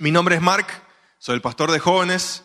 Mi 0.00 0.10
nombre 0.10 0.34
es 0.34 0.40
Mark, 0.40 0.66
soy 1.18 1.34
el 1.34 1.42
pastor 1.42 1.70
de 1.70 1.78
jóvenes 1.78 2.42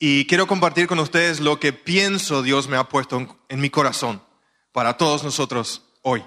y 0.00 0.26
quiero 0.26 0.48
compartir 0.48 0.88
con 0.88 0.98
ustedes 0.98 1.38
lo 1.38 1.60
que 1.60 1.72
pienso 1.72 2.42
Dios 2.42 2.66
me 2.66 2.76
ha 2.76 2.88
puesto 2.88 3.38
en, 3.48 3.60
mi 3.60 3.70
corazón 3.70 4.20
para 4.72 4.96
todos 4.96 5.22
nosotros 5.22 5.84
hoy. 6.02 6.24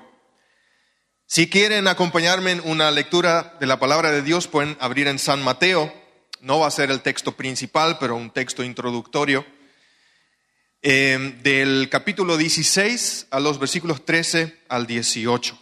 Si 1.26 1.50
quieren 1.50 1.90
acompañarme 1.90 2.52
en 2.52 2.62
una 2.64 2.90
lectura 2.90 3.58
de 3.60 3.66
la 3.66 3.80
palabra 3.80 4.12
de 4.12 4.22
Dios, 4.22 4.48
pueden 4.48 4.78
abrir 4.80 5.10
en 5.10 5.20
San 5.20 5.44
Mateo. 5.44 5.94
No 6.40 6.60
va 6.60 6.68
a 6.68 6.72
ser 6.72 6.90
el 6.90 7.02
texto 7.02 7.34
principal, 7.34 7.98
pero 8.00 8.16
un 8.16 8.32
texto 8.32 8.64
introductorio. 8.64 9.46
eh, 10.82 11.38
del 11.44 11.90
capítulo 11.90 12.38
16 12.38 13.28
a 13.32 13.42
los 13.42 13.60
versículos 13.60 14.06
13 14.06 14.58
al 14.70 14.88
18. 14.88 15.60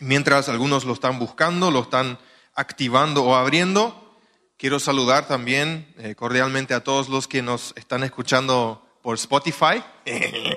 Mientras 0.00 0.50
algunos 0.50 0.84
lo 0.84 0.92
están 0.92 1.18
buscando, 1.18 1.70
lo 1.70 1.80
están 1.80 2.18
activando 2.56 3.22
o 3.22 3.34
abriendo, 3.34 4.18
quiero 4.56 4.80
saludar 4.80 5.28
también 5.28 5.94
eh, 5.98 6.14
cordialmente 6.14 6.74
a 6.74 6.82
todos 6.82 7.08
los 7.08 7.28
que 7.28 7.42
nos 7.42 7.72
están 7.76 8.02
escuchando 8.02 8.84
por 9.02 9.14
Spotify. 9.16 9.84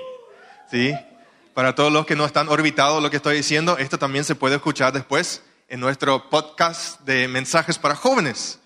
¿Sí? 0.70 0.94
Para 1.54 1.74
todos 1.74 1.92
los 1.92 2.06
que 2.06 2.16
no 2.16 2.24
están 2.24 2.48
orbitados 2.48 3.02
lo 3.02 3.10
que 3.10 3.16
estoy 3.16 3.36
diciendo, 3.36 3.76
esto 3.78 3.98
también 3.98 4.24
se 4.24 4.34
puede 4.34 4.56
escuchar 4.56 4.92
después 4.92 5.42
en 5.68 5.78
nuestro 5.80 6.30
podcast 6.30 7.00
de 7.02 7.28
mensajes 7.28 7.78
para 7.78 7.94
jóvenes. 7.94 8.58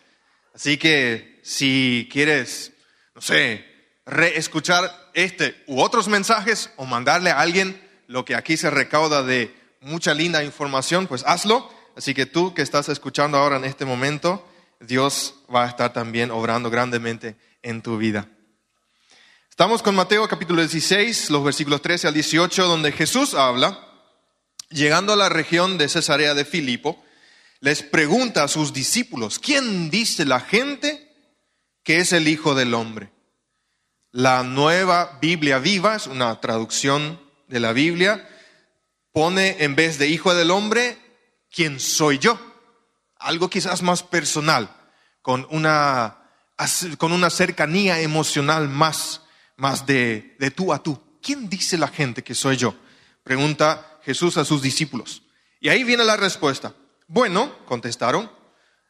Así 0.54 0.78
que 0.78 1.40
si 1.42 2.08
quieres, 2.12 2.72
no 3.14 3.20
sé, 3.20 3.64
reescuchar 4.06 4.90
este 5.14 5.62
u 5.66 5.80
otros 5.80 6.08
mensajes 6.08 6.70
o 6.76 6.86
mandarle 6.86 7.30
a 7.30 7.40
alguien 7.40 7.82
lo 8.06 8.24
que 8.24 8.34
aquí 8.36 8.56
se 8.56 8.70
recauda 8.70 9.22
de 9.22 9.54
mucha 9.80 10.14
linda 10.14 10.44
información, 10.44 11.06
pues 11.06 11.24
hazlo. 11.26 11.73
Así 11.96 12.12
que 12.12 12.26
tú 12.26 12.54
que 12.54 12.62
estás 12.62 12.88
escuchando 12.88 13.38
ahora 13.38 13.56
en 13.56 13.64
este 13.64 13.84
momento, 13.84 14.44
Dios 14.80 15.36
va 15.54 15.64
a 15.64 15.68
estar 15.68 15.92
también 15.92 16.32
obrando 16.32 16.68
grandemente 16.68 17.36
en 17.62 17.82
tu 17.82 17.98
vida. 17.98 18.28
Estamos 19.48 19.80
con 19.80 19.94
Mateo 19.94 20.26
capítulo 20.26 20.60
16, 20.60 21.30
los 21.30 21.44
versículos 21.44 21.80
13 21.82 22.08
al 22.08 22.14
18, 22.14 22.66
donde 22.66 22.90
Jesús 22.90 23.34
habla, 23.34 23.78
llegando 24.70 25.12
a 25.12 25.16
la 25.16 25.28
región 25.28 25.78
de 25.78 25.88
Cesarea 25.88 26.34
de 26.34 26.44
Filipo, 26.44 27.00
les 27.60 27.84
pregunta 27.84 28.42
a 28.42 28.48
sus 28.48 28.72
discípulos, 28.72 29.38
¿quién 29.38 29.88
dice 29.88 30.24
la 30.24 30.40
gente 30.40 31.12
que 31.84 31.98
es 31.98 32.12
el 32.12 32.26
Hijo 32.26 32.56
del 32.56 32.74
Hombre? 32.74 33.12
La 34.10 34.42
nueva 34.42 35.18
Biblia 35.22 35.60
viva, 35.60 35.94
es 35.94 36.08
una 36.08 36.40
traducción 36.40 37.20
de 37.46 37.60
la 37.60 37.72
Biblia, 37.72 38.28
pone 39.12 39.58
en 39.60 39.76
vez 39.76 39.98
de 39.98 40.08
Hijo 40.08 40.34
del 40.34 40.50
Hombre, 40.50 40.98
¿quién 41.54 41.78
soy 41.80 42.18
yo? 42.18 42.38
Algo 43.18 43.48
quizás 43.48 43.82
más 43.82 44.02
personal, 44.02 44.74
con 45.22 45.46
una, 45.50 46.18
con 46.98 47.12
una 47.12 47.30
cercanía 47.30 48.00
emocional 48.00 48.68
más 48.68 49.22
más 49.56 49.86
de, 49.86 50.36
de 50.38 50.50
tú 50.50 50.72
a 50.72 50.82
tú. 50.82 51.00
¿Quién 51.22 51.48
dice 51.48 51.78
la 51.78 51.88
gente 51.88 52.22
que 52.22 52.34
soy 52.34 52.56
yo? 52.56 52.74
Pregunta 53.22 54.00
Jesús 54.04 54.36
a 54.36 54.44
sus 54.44 54.62
discípulos. 54.62 55.22
Y 55.60 55.68
ahí 55.68 55.84
viene 55.84 56.04
la 56.04 56.16
respuesta. 56.16 56.74
Bueno, 57.06 57.64
contestaron, 57.66 58.30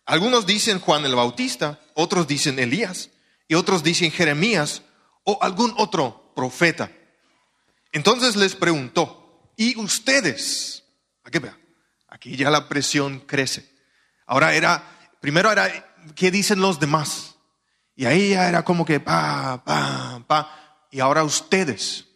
algunos 0.07 0.47
dicen 0.47 0.81
Juan 0.81 1.05
el 1.05 1.15
Bautista, 1.15 1.81
otros 1.95 2.27
dicen 2.27 2.59
Elías, 2.59 3.11
y 3.49 3.55
otros 3.55 3.83
dicen 3.83 4.11
Jeremías 4.11 4.83
o 5.25 5.39
algún 5.43 5.75
otro 5.77 6.33
profeta. 6.35 6.91
Entonces 7.93 8.37
les 8.37 8.55
preguntó, 8.55 9.53
¿y 9.57 9.79
ustedes? 9.79 10.85
Aquí 11.23 11.39
vea, 11.39 11.57
aquí 12.15 12.37
ya 12.37 12.49
la 12.49 12.69
presión 12.69 13.21
crece. 13.21 13.69
Ahora 14.25 14.55
era, 14.55 14.83
primero 15.21 15.51
era, 15.51 15.69
¿qué 16.15 16.31
dicen 16.31 16.61
los 16.61 16.79
demás? 16.79 17.35
Y 17.97 18.07
ahí 18.07 18.31
ya 18.31 18.49
era 18.49 18.65
como 18.65 18.85
que 18.85 19.01
pa, 19.01 19.63
pa, 19.65 20.23
pa. 20.27 20.87
Y 20.93 21.01
ahora 21.01 21.25
ustedes, 21.25 22.07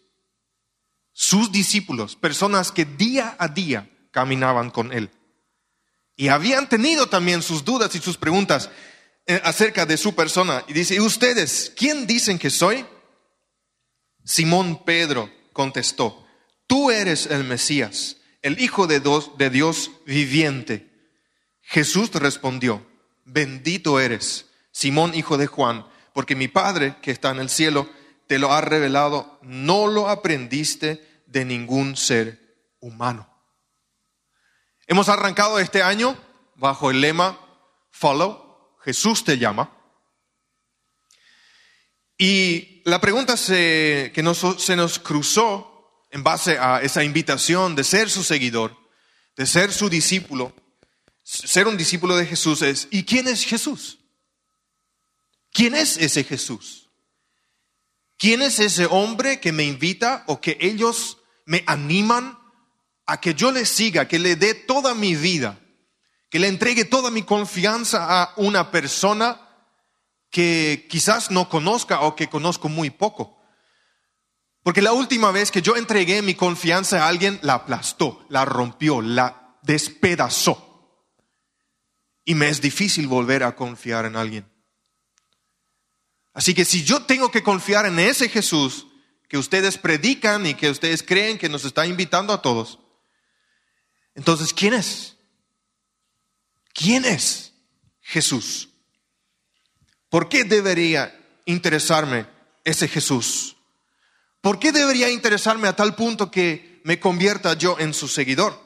sus 1.11 1.51
discípulos, 1.51 2.15
personas 2.15 2.71
que 2.71 2.85
día 2.85 3.35
a 3.37 3.49
día 3.49 3.89
caminaban 4.11 4.71
con 4.71 4.93
él. 4.93 5.11
Y 6.15 6.29
habían 6.29 6.69
tenido 6.69 7.07
también 7.07 7.41
sus 7.41 7.63
dudas 7.63 7.93
y 7.93 7.99
sus 7.99 8.17
preguntas 8.17 8.69
eh, 9.25 9.41
acerca 9.43 9.85
de 9.85 9.97
su 9.97 10.15
persona. 10.15 10.63
Y 10.67 10.73
dice, 10.73 10.95
¿y 10.95 10.99
ustedes 11.01 11.73
quién 11.75 12.07
dicen 12.07 12.39
que 12.39 12.49
soy? 12.49 12.85
Simón 14.23 14.83
Pedro 14.83 15.29
contestó, 15.51 16.25
tú 16.67 16.89
eres 16.89 17.25
el 17.25 17.43
Mesías, 17.43 18.18
el 18.41 18.59
Hijo 18.61 18.87
de 18.87 18.99
Dios, 19.49 19.91
viviente. 20.05 20.89
Jesús 21.61 22.11
respondió, 22.13 22.85
bendito 23.25 23.99
eres 23.99 24.49
Simón, 24.71 25.13
hijo 25.13 25.37
de 25.37 25.47
Juan, 25.47 25.85
porque 26.13 26.35
mi 26.35 26.47
Padre 26.47 26.95
que 27.01 27.11
está 27.11 27.31
en 27.31 27.39
el 27.39 27.49
cielo 27.49 27.89
te 28.27 28.39
lo 28.39 28.53
ha 28.53 28.61
revelado, 28.61 29.39
no 29.41 29.87
lo 29.87 30.07
aprendiste 30.07 31.23
de 31.25 31.45
ningún 31.45 31.95
ser 31.97 32.57
humano. 32.79 33.29
Hemos 34.87 35.09
arrancado 35.09 35.59
este 35.59 35.83
año 35.83 36.17
bajo 36.55 36.91
el 36.91 37.01
lema 37.01 37.39
Follow, 37.91 38.77
Jesús 38.83 39.23
te 39.23 39.37
llama. 39.37 39.71
Y 42.17 42.81
la 42.85 42.99
pregunta 42.99 43.35
que 43.35 44.21
nos, 44.23 44.63
se 44.63 44.75
nos 44.75 44.99
cruzó 44.99 45.78
en 46.11 46.23
base 46.23 46.57
a 46.57 46.81
esa 46.81 47.03
invitación 47.03 47.75
de 47.75 47.83
ser 47.83 48.09
su 48.09 48.23
seguidor, 48.23 48.75
de 49.35 49.45
ser 49.45 49.71
su 49.71 49.89
discípulo, 49.89 50.53
ser 51.23 51.67
un 51.67 51.77
discípulo 51.77 52.15
de 52.17 52.25
Jesús 52.25 52.61
es, 52.61 52.87
¿y 52.91 53.03
quién 53.03 53.27
es 53.27 53.43
Jesús? 53.43 53.99
¿Quién 55.51 55.75
es 55.75 55.97
ese 55.97 56.23
Jesús? 56.23 56.89
¿Quién 58.17 58.41
es 58.41 58.59
ese 58.59 58.85
hombre 58.85 59.39
que 59.39 59.51
me 59.51 59.63
invita 59.63 60.23
o 60.27 60.41
que 60.41 60.57
ellos 60.59 61.19
me 61.45 61.63
animan 61.67 62.37
a 63.05 63.21
que 63.21 63.33
yo 63.33 63.51
le 63.51 63.65
siga, 63.65 64.07
que 64.07 64.19
le 64.19 64.35
dé 64.35 64.53
toda 64.53 64.93
mi 64.93 65.15
vida, 65.15 65.59
que 66.29 66.39
le 66.39 66.47
entregue 66.47 66.85
toda 66.85 67.11
mi 67.11 67.23
confianza 67.23 68.21
a 68.21 68.33
una 68.37 68.71
persona 68.71 69.41
que 70.29 70.87
quizás 70.89 71.31
no 71.31 71.49
conozca 71.49 72.01
o 72.01 72.15
que 72.15 72.27
conozco 72.27 72.69
muy 72.69 72.89
poco? 72.89 73.38
Porque 74.69 74.83
la 74.83 74.93
última 74.93 75.31
vez 75.31 75.49
que 75.49 75.63
yo 75.63 75.75
entregué 75.75 76.21
mi 76.21 76.35
confianza 76.35 77.03
a 77.03 77.07
alguien, 77.07 77.39
la 77.41 77.55
aplastó, 77.55 78.23
la 78.29 78.45
rompió, 78.45 79.01
la 79.01 79.57
despedazó. 79.63 81.03
Y 82.23 82.35
me 82.35 82.49
es 82.49 82.61
difícil 82.61 83.07
volver 83.07 83.43
a 83.43 83.55
confiar 83.55 84.05
en 84.05 84.15
alguien. 84.15 84.47
Así 86.35 86.53
que 86.53 86.65
si 86.65 86.83
yo 86.83 87.01
tengo 87.01 87.31
que 87.31 87.41
confiar 87.41 87.87
en 87.87 87.97
ese 87.97 88.29
Jesús 88.29 88.85
que 89.27 89.39
ustedes 89.39 89.79
predican 89.79 90.45
y 90.45 90.53
que 90.53 90.69
ustedes 90.69 91.01
creen 91.01 91.39
que 91.39 91.49
nos 91.49 91.65
está 91.65 91.87
invitando 91.87 92.31
a 92.31 92.43
todos, 92.43 92.77
entonces, 94.13 94.53
¿quién 94.53 94.75
es? 94.75 95.17
¿Quién 96.75 97.05
es 97.05 97.53
Jesús? 98.01 98.69
¿Por 100.09 100.29
qué 100.29 100.43
debería 100.43 101.19
interesarme 101.45 102.27
ese 102.63 102.87
Jesús? 102.87 103.55
¿Por 104.41 104.59
qué 104.59 104.71
debería 104.71 105.09
interesarme 105.09 105.67
a 105.67 105.75
tal 105.75 105.95
punto 105.95 106.31
que 106.31 106.81
me 106.83 106.99
convierta 106.99 107.53
yo 107.53 107.77
en 107.79 107.93
su 107.93 108.07
seguidor? 108.07 108.59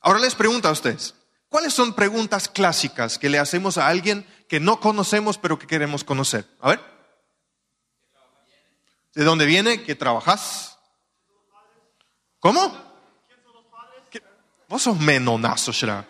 Ahora 0.00 0.18
les 0.18 0.34
pregunto 0.34 0.68
a 0.68 0.72
ustedes, 0.72 1.14
¿cuáles 1.48 1.74
son 1.74 1.94
preguntas 1.94 2.48
clásicas 2.48 3.18
que 3.18 3.28
le 3.28 3.38
hacemos 3.38 3.76
a 3.76 3.88
alguien 3.88 4.26
que 4.50 4.58
no 4.58 4.80
conocemos 4.80 5.38
pero 5.38 5.58
que 5.60 5.68
queremos 5.68 6.02
conocer. 6.02 6.44
A 6.60 6.70
ver. 6.70 6.80
¿De 9.14 9.22
dónde 9.22 9.46
viene? 9.46 9.84
¿Qué 9.84 9.94
trabajas? 9.94 10.76
¿Cómo? 12.40 12.76
¿Qué? 14.10 14.20
Vos 14.68 14.82
sos 14.82 14.98
menonazo, 14.98 15.70
Shra. 15.70 16.04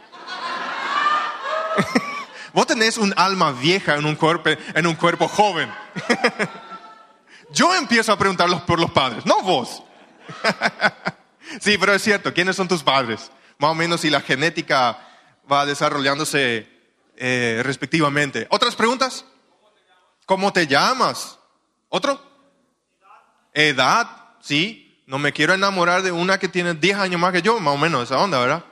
Vos 2.54 2.66
tenés 2.66 2.96
un 2.96 3.12
alma 3.14 3.52
vieja 3.52 3.96
en 3.96 4.06
un 4.06 4.16
cuerpo, 4.16 4.48
en 4.48 4.86
un 4.86 4.94
cuerpo 4.94 5.28
joven. 5.28 5.70
Yo 7.52 7.75
empiezo 7.75 8.12
a 8.12 8.19
preguntarlos 8.19 8.62
por 8.62 8.79
los 8.79 8.91
padres, 8.91 9.26
no 9.26 9.43
vos. 9.43 9.82
Sí, 11.58 11.76
pero 11.79 11.93
es 11.93 12.02
cierto, 12.02 12.32
¿quiénes 12.32 12.55
son 12.55 12.69
tus 12.69 12.85
padres? 12.85 13.32
Más 13.58 13.73
o 13.73 13.75
menos 13.75 14.02
si 14.02 14.11
la 14.11 14.20
genética 14.20 14.99
va 15.50 15.67
desarrollándose 15.67 16.69
eh, 17.17 17.61
respectivamente. 17.64 18.47
¿Otras 18.50 18.76
preguntas? 18.76 19.25
¿Cómo 20.26 20.52
te 20.52 20.69
llamas? 20.69 21.38
¿Otro? 21.88 22.23
Edad, 23.53 24.06
sí. 24.41 25.03
No 25.06 25.19
me 25.19 25.32
quiero 25.32 25.55
enamorar 25.55 26.03
de 26.03 26.12
una 26.12 26.38
que 26.38 26.49
tiene 26.49 26.75
10 26.75 26.99
años 26.99 27.20
más 27.20 27.32
que 27.32 27.43
yo, 27.43 27.58
más 27.58 27.75
o 27.75 27.79
menos 27.79 28.05
esa 28.05 28.19
onda, 28.19 28.38
¿verdad? 28.38 28.64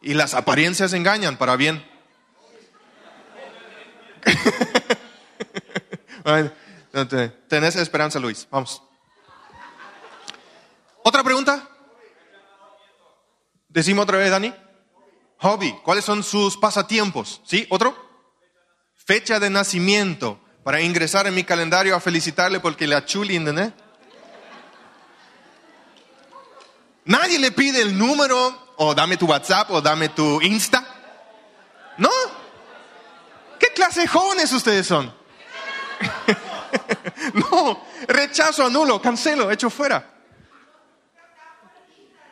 Y 0.00 0.14
las 0.14 0.34
apariencias 0.34 0.92
engañan 0.92 1.36
para 1.36 1.56
bien. 1.56 1.84
tenés 7.48 7.76
esperanza, 7.76 8.18
Luis. 8.18 8.46
Vamos. 8.50 8.82
¿Otra 11.02 11.22
pregunta? 11.22 11.68
Decimos 13.68 14.04
otra 14.04 14.18
vez, 14.18 14.30
Dani. 14.30 14.54
Hobby. 15.38 15.72
¿Cuáles 15.82 16.04
son 16.04 16.22
sus 16.22 16.56
pasatiempos? 16.56 17.40
¿Sí? 17.44 17.66
¿Otro? 17.70 17.94
Fecha 18.94 19.40
de 19.40 19.50
nacimiento. 19.50 20.40
Para 20.62 20.80
ingresar 20.80 21.26
en 21.26 21.34
mi 21.34 21.44
calendario 21.44 21.94
a 21.94 22.00
felicitarle 22.00 22.60
porque 22.60 22.86
la 22.86 23.04
chuli, 23.04 23.36
¿entendés? 23.36 23.72
Nadie 27.04 27.38
le 27.38 27.52
pide 27.52 27.82
el 27.82 27.98
número 27.98 28.74
o 28.76 28.94
dame 28.94 29.16
tu 29.16 29.26
WhatsApp 29.26 29.70
o 29.72 29.82
dame 29.82 30.08
tu 30.08 30.40
Insta. 30.40 30.82
¿No? 31.98 32.10
¿Qué 33.58 33.68
clase 33.74 34.02
de 34.02 34.08
jóvenes 34.08 34.52
ustedes 34.52 34.86
son? 34.86 35.23
no, 37.34 37.84
rechazo, 38.08 38.66
anulo, 38.66 39.00
cancelo, 39.00 39.50
echo 39.50 39.70
fuera. 39.70 40.10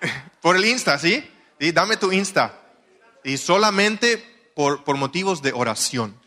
Por 0.40 0.56
el 0.56 0.64
Insta, 0.64 0.98
¿sí? 0.98 1.28
¿sí? 1.58 1.72
Dame 1.72 1.96
tu 1.96 2.12
Insta. 2.12 2.58
Y 3.24 3.36
solamente 3.36 4.50
por, 4.54 4.84
por 4.84 4.96
motivos 4.96 5.42
de 5.42 5.52
oración. 5.52 6.20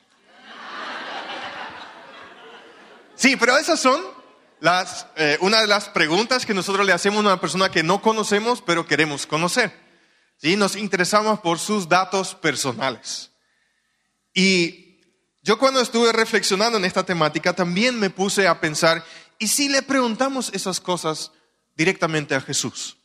Sí, 3.16 3.36
pero 3.38 3.58
esas 3.58 3.80
son 3.80 4.02
las, 4.60 5.08
eh, 5.16 5.38
una 5.42 5.62
de 5.62 5.68
las 5.68 5.90
preguntas 5.90 6.46
que 6.46 6.54
nosotros 6.54 6.86
le 6.86 6.94
hacemos 6.94 7.20
a 7.20 7.28
una 7.28 7.42
persona 7.42 7.70
que 7.70 7.84
no 7.84 8.02
conocemos, 8.02 8.62
pero 8.62 8.86
queremos 8.86 9.26
conocer. 9.26 9.74
¿Sí? 10.38 10.56
Nos 10.56 10.76
interesamos 10.76 11.40
por 11.40 11.60
sus 11.60 11.88
datos 11.88 12.36
personales. 12.36 13.32
Y 14.34 14.85
yo 15.46 15.60
cuando 15.60 15.80
estuve 15.80 16.12
reflexionando 16.12 16.80
en 16.80 16.86
esta 16.86 17.06
temática, 17.06 17.54
también 17.54 18.00
me 18.00 18.10
puse 18.10 18.48
a 18.48 18.60
pensar, 18.60 19.06
¿y 19.38 19.48
si 19.48 19.70
le 19.70 19.84
preguntamos 19.84 20.50
esas 20.54 20.80
cosas 20.80 21.32
directamente 21.76 22.34
a 22.34 22.42
Jesús? 22.42 22.98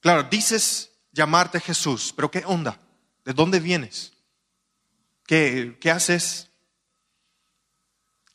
Claro, 0.00 0.24
dices 0.24 0.90
llamarte 1.12 1.60
Jesús, 1.60 2.12
pero 2.14 2.28
¿qué 2.28 2.42
onda? 2.44 2.76
¿De 3.24 3.32
dónde 3.34 3.60
vienes? 3.60 4.14
¿Qué, 5.28 5.76
qué 5.80 5.92
haces? 5.92 6.48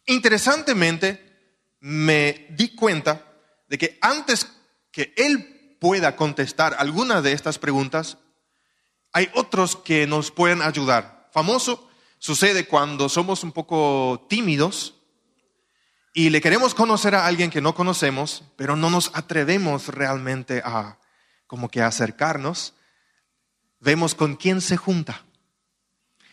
Interesantemente, 0.05 1.75
me 1.81 2.47
di 2.51 2.73
cuenta 2.73 3.33
de 3.67 3.77
que 3.77 3.97
antes 4.01 4.47
que 4.93 5.13
Él 5.17 5.75
pueda 5.81 6.15
contestar 6.15 6.73
alguna 6.79 7.21
de 7.21 7.33
estas 7.33 7.59
preguntas, 7.59 8.17
hay 9.11 9.29
otros 9.33 9.75
que 9.75 10.07
nos 10.07 10.31
pueden 10.31 10.61
ayudar. 10.61 11.29
Famoso 11.33 11.89
sucede 12.23 12.65
cuando 12.67 13.09
somos 13.09 13.43
un 13.43 13.51
poco 13.51 14.25
tímidos 14.29 14.95
y 16.13 16.29
le 16.29 16.39
queremos 16.39 16.73
conocer 16.73 17.15
a 17.15 17.25
alguien 17.25 17.49
que 17.49 17.59
no 17.59 17.75
conocemos, 17.75 18.45
pero 18.55 18.77
no 18.77 18.89
nos 18.89 19.11
atrevemos 19.13 19.89
realmente 19.89 20.61
a 20.63 20.99
como 21.47 21.67
que 21.67 21.81
acercarnos. 21.81 22.75
Vemos 23.81 24.15
con 24.15 24.37
quién 24.37 24.61
se 24.61 24.77
junta 24.77 25.25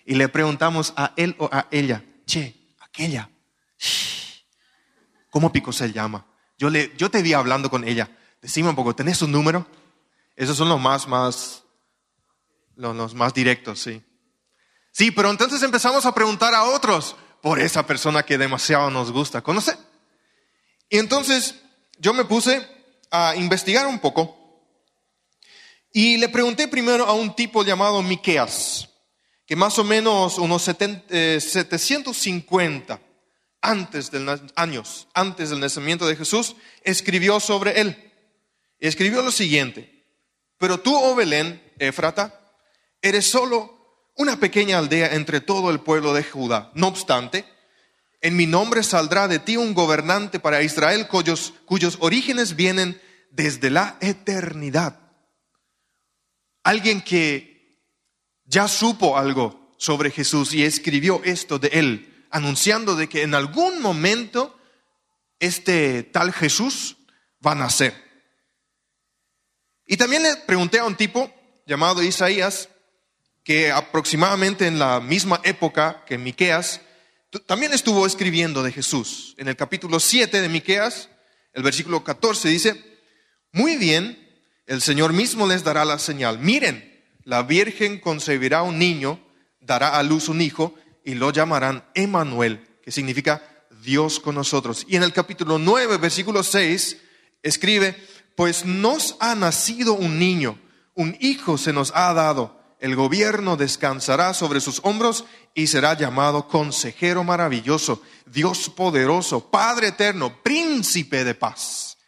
y 0.06 0.14
le 0.14 0.28
preguntamos 0.28 0.92
a 0.96 1.12
él 1.16 1.34
o 1.38 1.50
a 1.50 1.66
ella, 1.72 2.04
che, 2.24 2.54
aquella, 2.78 3.28
¿cómo 5.28 5.50
pico 5.50 5.72
se 5.72 5.92
llama? 5.92 6.24
Yo, 6.56 6.70
le, 6.70 6.96
yo 6.96 7.10
te 7.10 7.20
vi 7.20 7.32
hablando 7.32 7.68
con 7.68 7.82
ella, 7.82 8.16
decime 8.40 8.68
un 8.68 8.76
poco, 8.76 8.94
¿tenés 8.94 9.18
su 9.18 9.26
número? 9.26 9.66
Esos 10.36 10.56
son 10.56 10.68
los 10.68 10.80
más, 10.80 11.08
más 11.08 11.64
los, 12.76 13.12
más 13.12 13.34
directos, 13.34 13.80
sí. 13.80 14.04
Sí, 15.00 15.10
pero 15.10 15.30
entonces 15.30 15.62
empezamos 15.62 16.04
a 16.04 16.12
preguntar 16.12 16.54
a 16.54 16.64
otros 16.64 17.16
por 17.40 17.58
esa 17.58 17.86
persona 17.86 18.22
que 18.22 18.36
demasiado 18.36 18.90
nos 18.90 19.10
gusta 19.10 19.40
conocer. 19.40 19.78
Y 20.90 20.98
entonces 20.98 21.54
yo 21.98 22.12
me 22.12 22.26
puse 22.26 22.68
a 23.10 23.34
investigar 23.34 23.86
un 23.86 23.98
poco 23.98 24.60
y 25.90 26.18
le 26.18 26.28
pregunté 26.28 26.68
primero 26.68 27.06
a 27.06 27.14
un 27.14 27.34
tipo 27.34 27.64
llamado 27.64 28.02
Miqueas, 28.02 28.90
que 29.46 29.56
más 29.56 29.78
o 29.78 29.84
menos 29.84 30.36
unos 30.36 30.64
750 30.64 32.92
eh, 32.92 32.98
antes 33.62 34.10
del, 34.10 34.38
años 34.54 35.08
antes 35.14 35.48
del 35.48 35.60
nacimiento 35.60 36.06
de 36.06 36.16
Jesús 36.16 36.56
escribió 36.84 37.40
sobre 37.40 37.80
él. 37.80 38.12
escribió 38.78 39.22
lo 39.22 39.32
siguiente: 39.32 40.04
Pero 40.58 40.78
tú, 40.78 40.94
oh 40.94 41.14
Belén, 41.14 41.72
Éfrata, 41.78 42.38
Eres 43.00 43.30
solo 43.30 43.79
una 44.20 44.38
pequeña 44.38 44.76
aldea 44.76 45.14
entre 45.14 45.40
todo 45.40 45.70
el 45.70 45.80
pueblo 45.80 46.12
de 46.12 46.22
Judá. 46.22 46.70
No 46.74 46.88
obstante, 46.88 47.46
en 48.20 48.36
mi 48.36 48.44
nombre 48.44 48.82
saldrá 48.82 49.28
de 49.28 49.38
ti 49.38 49.56
un 49.56 49.72
gobernante 49.72 50.38
para 50.38 50.62
Israel 50.62 51.08
cuyos, 51.08 51.54
cuyos 51.64 51.96
orígenes 52.00 52.54
vienen 52.54 53.00
desde 53.30 53.70
la 53.70 53.96
eternidad. 54.02 55.00
Alguien 56.62 57.00
que 57.00 57.78
ya 58.44 58.68
supo 58.68 59.16
algo 59.16 59.72
sobre 59.78 60.10
Jesús 60.10 60.52
y 60.52 60.64
escribió 60.64 61.22
esto 61.24 61.58
de 61.58 61.68
él, 61.68 62.26
anunciando 62.30 62.96
de 62.96 63.08
que 63.08 63.22
en 63.22 63.34
algún 63.34 63.80
momento 63.80 64.54
este 65.38 66.02
tal 66.02 66.34
Jesús 66.34 66.98
va 67.44 67.52
a 67.52 67.54
nacer. 67.54 67.94
Y 69.86 69.96
también 69.96 70.22
le 70.22 70.36
pregunté 70.36 70.78
a 70.78 70.84
un 70.84 70.94
tipo 70.94 71.32
llamado 71.64 72.02
Isaías, 72.02 72.68
que 73.44 73.70
aproximadamente 73.70 74.66
en 74.66 74.78
la 74.78 75.00
misma 75.00 75.40
época 75.44 76.04
que 76.06 76.18
Miqueas 76.18 76.80
también 77.46 77.72
estuvo 77.72 78.06
escribiendo 78.06 78.62
de 78.62 78.72
Jesús. 78.72 79.34
En 79.38 79.48
el 79.48 79.56
capítulo 79.56 80.00
7 80.00 80.40
de 80.40 80.48
Miqueas, 80.48 81.08
el 81.52 81.62
versículo 81.62 82.02
14 82.02 82.48
dice, 82.48 82.98
"Muy 83.52 83.76
bien, 83.76 84.18
el 84.66 84.82
Señor 84.82 85.12
mismo 85.12 85.46
les 85.46 85.64
dará 85.64 85.84
la 85.84 85.98
señal. 85.98 86.38
Miren, 86.38 87.02
la 87.24 87.42
virgen 87.42 88.00
concebirá 88.00 88.62
un 88.62 88.78
niño, 88.78 89.24
dará 89.60 89.96
a 89.96 90.02
luz 90.02 90.28
un 90.28 90.40
hijo 90.40 90.74
y 91.04 91.14
lo 91.14 91.32
llamarán 91.32 91.84
Emanuel, 91.94 92.66
que 92.82 92.90
significa 92.90 93.42
Dios 93.82 94.20
con 94.20 94.34
nosotros." 94.34 94.84
Y 94.88 94.96
en 94.96 95.02
el 95.02 95.12
capítulo 95.12 95.58
9, 95.58 95.96
versículo 95.96 96.42
6 96.42 96.98
escribe, 97.42 97.96
"Pues 98.36 98.64
nos 98.64 99.16
ha 99.20 99.34
nacido 99.34 99.94
un 99.94 100.18
niño, 100.18 100.60
un 100.94 101.16
hijo 101.20 101.58
se 101.58 101.72
nos 101.72 101.92
ha 101.94 102.12
dado." 102.12 102.59
El 102.80 102.96
gobierno 102.96 103.56
descansará 103.56 104.32
sobre 104.32 104.60
sus 104.60 104.80
hombros 104.84 105.26
y 105.54 105.66
será 105.66 105.94
llamado 105.94 106.48
consejero 106.48 107.24
maravilloso, 107.24 108.02
Dios 108.26 108.70
poderoso, 108.70 109.50
Padre 109.50 109.88
eterno, 109.88 110.42
príncipe 110.42 111.24
de 111.24 111.34
paz, 111.34 111.98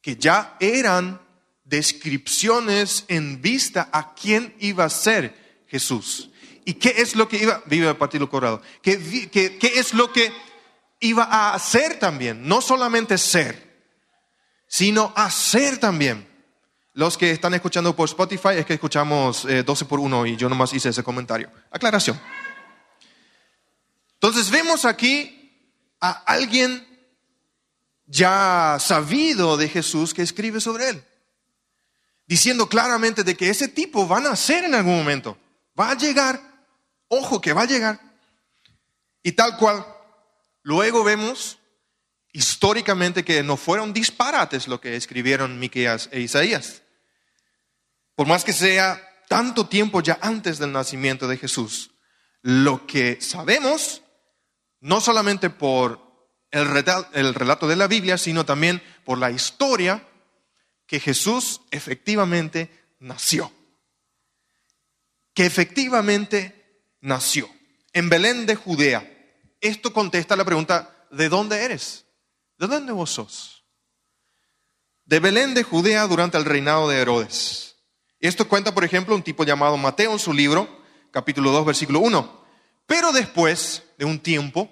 que 0.00 0.16
ya 0.16 0.56
eran 0.60 1.20
descripciones 1.64 3.04
en 3.08 3.42
vista 3.42 3.90
a 3.92 4.14
quién 4.14 4.54
iba 4.60 4.84
a 4.84 4.90
ser 4.90 5.64
Jesús. 5.66 6.30
¿Y 6.64 6.74
qué 6.74 6.94
es 6.98 7.14
lo 7.14 7.28
que 7.28 7.42
iba, 7.42 7.62
vive 7.66 7.88
el 7.88 7.96
Partido 7.96 8.28
Corrado, 8.28 8.62
¿Qué, 8.82 9.28
qué, 9.30 9.58
qué 9.58 9.78
es 9.78 9.94
lo 9.94 10.12
que 10.12 10.32
iba 11.00 11.24
a 11.24 11.54
hacer 11.54 11.98
también? 11.98 12.46
No 12.46 12.60
solamente 12.60 13.18
ser, 13.18 13.84
sino 14.66 15.12
hacer 15.16 15.78
también. 15.78 16.27
Los 16.98 17.16
que 17.16 17.30
están 17.30 17.54
escuchando 17.54 17.94
por 17.94 18.08
Spotify 18.08 18.56
es 18.56 18.66
que 18.66 18.74
escuchamos 18.74 19.44
12 19.44 19.84
eh, 19.84 19.86
por 19.86 20.00
1 20.00 20.26
y 20.26 20.36
yo 20.36 20.48
nomás 20.48 20.72
hice 20.72 20.88
ese 20.88 21.04
comentario. 21.04 21.48
Aclaración. 21.70 22.20
Entonces 24.14 24.50
vemos 24.50 24.84
aquí 24.84 25.62
a 26.00 26.10
alguien 26.10 26.84
ya 28.06 28.78
sabido 28.80 29.56
de 29.56 29.68
Jesús 29.68 30.12
que 30.12 30.22
escribe 30.22 30.60
sobre 30.60 30.88
él, 30.88 31.04
diciendo 32.26 32.68
claramente 32.68 33.22
de 33.22 33.36
que 33.36 33.48
ese 33.48 33.68
tipo 33.68 34.08
va 34.08 34.16
a 34.16 34.22
nacer 34.22 34.64
en 34.64 34.74
algún 34.74 34.96
momento, 34.96 35.38
va 35.78 35.92
a 35.92 35.96
llegar, 35.96 36.42
ojo 37.06 37.40
que 37.40 37.52
va 37.52 37.62
a 37.62 37.66
llegar, 37.66 38.00
y 39.22 39.30
tal 39.30 39.56
cual. 39.56 39.86
Luego 40.64 41.04
vemos 41.04 41.60
históricamente 42.32 43.24
que 43.24 43.44
no 43.44 43.56
fueron 43.56 43.92
disparates 43.92 44.66
lo 44.66 44.80
que 44.80 44.96
escribieron 44.96 45.60
Miqueas 45.60 46.08
e 46.10 46.18
Isaías. 46.18 46.82
Por 48.18 48.26
más 48.26 48.42
que 48.42 48.52
sea 48.52 49.00
tanto 49.28 49.68
tiempo 49.68 50.02
ya 50.02 50.18
antes 50.20 50.58
del 50.58 50.72
nacimiento 50.72 51.28
de 51.28 51.36
Jesús, 51.36 51.92
lo 52.42 52.84
que 52.84 53.20
sabemos, 53.20 54.02
no 54.80 55.00
solamente 55.00 55.50
por 55.50 56.00
el 56.50 56.66
relato 56.66 57.68
de 57.68 57.76
la 57.76 57.86
Biblia, 57.86 58.18
sino 58.18 58.44
también 58.44 58.82
por 59.04 59.18
la 59.18 59.30
historia, 59.30 60.04
que 60.88 60.98
Jesús 60.98 61.60
efectivamente 61.70 62.96
nació. 62.98 63.52
Que 65.32 65.46
efectivamente 65.46 66.82
nació 67.00 67.48
en 67.92 68.08
Belén 68.08 68.46
de 68.46 68.56
Judea. 68.56 69.08
Esto 69.60 69.92
contesta 69.92 70.34
la 70.34 70.44
pregunta, 70.44 71.06
¿de 71.12 71.28
dónde 71.28 71.62
eres? 71.62 72.04
¿De 72.58 72.66
dónde 72.66 72.90
vos 72.90 73.10
sos? 73.10 73.64
De 75.04 75.20
Belén 75.20 75.54
de 75.54 75.62
Judea 75.62 76.04
durante 76.08 76.36
el 76.36 76.46
reinado 76.46 76.88
de 76.88 76.98
Herodes. 76.98 77.67
Esto 78.20 78.48
cuenta, 78.48 78.74
por 78.74 78.84
ejemplo, 78.84 79.14
un 79.14 79.22
tipo 79.22 79.44
llamado 79.44 79.76
Mateo 79.76 80.12
en 80.12 80.18
su 80.18 80.32
libro, 80.32 80.68
capítulo 81.12 81.52
2, 81.52 81.66
versículo 81.66 82.00
1. 82.00 82.44
Pero 82.86 83.12
después 83.12 83.84
de 83.96 84.04
un 84.04 84.18
tiempo 84.18 84.68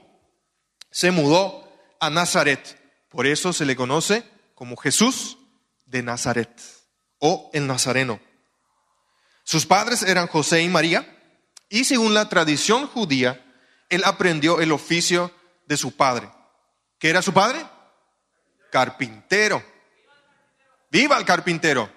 se 0.90 1.10
mudó 1.10 1.68
a 2.00 2.10
Nazaret. 2.10 2.80
Por 3.08 3.26
eso 3.26 3.52
se 3.52 3.64
le 3.64 3.76
conoce 3.76 4.24
como 4.54 4.76
Jesús 4.76 5.38
de 5.84 6.02
Nazaret 6.02 6.60
o 7.18 7.50
el 7.52 7.66
Nazareno. 7.66 8.20
Sus 9.44 9.64
padres 9.64 10.02
eran 10.02 10.26
José 10.26 10.62
y 10.62 10.68
María, 10.68 11.12
y 11.68 11.84
según 11.84 12.14
la 12.14 12.28
tradición 12.28 12.88
judía, 12.88 13.44
él 13.90 14.02
aprendió 14.04 14.60
el 14.60 14.72
oficio 14.72 15.32
de 15.66 15.76
su 15.76 15.94
padre. 15.94 16.28
¿Qué 16.98 17.10
era 17.10 17.22
su 17.22 17.32
padre? 17.32 17.64
Carpintero. 18.72 19.62
¡Viva 20.90 21.16
el 21.16 21.24
carpintero! 21.24 21.88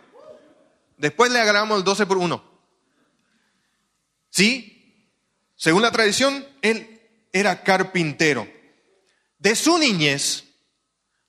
Después 0.99 1.31
le 1.31 1.39
agarramos 1.39 1.77
el 1.77 1.83
12 1.83 2.05
por 2.05 2.17
1. 2.17 2.43
¿Sí? 4.29 5.07
Según 5.55 5.81
la 5.81 5.91
tradición, 5.91 6.45
él 6.61 7.01
era 7.31 7.63
carpintero. 7.63 8.47
De 9.37 9.55
su 9.55 9.77
niñez, 9.77 10.43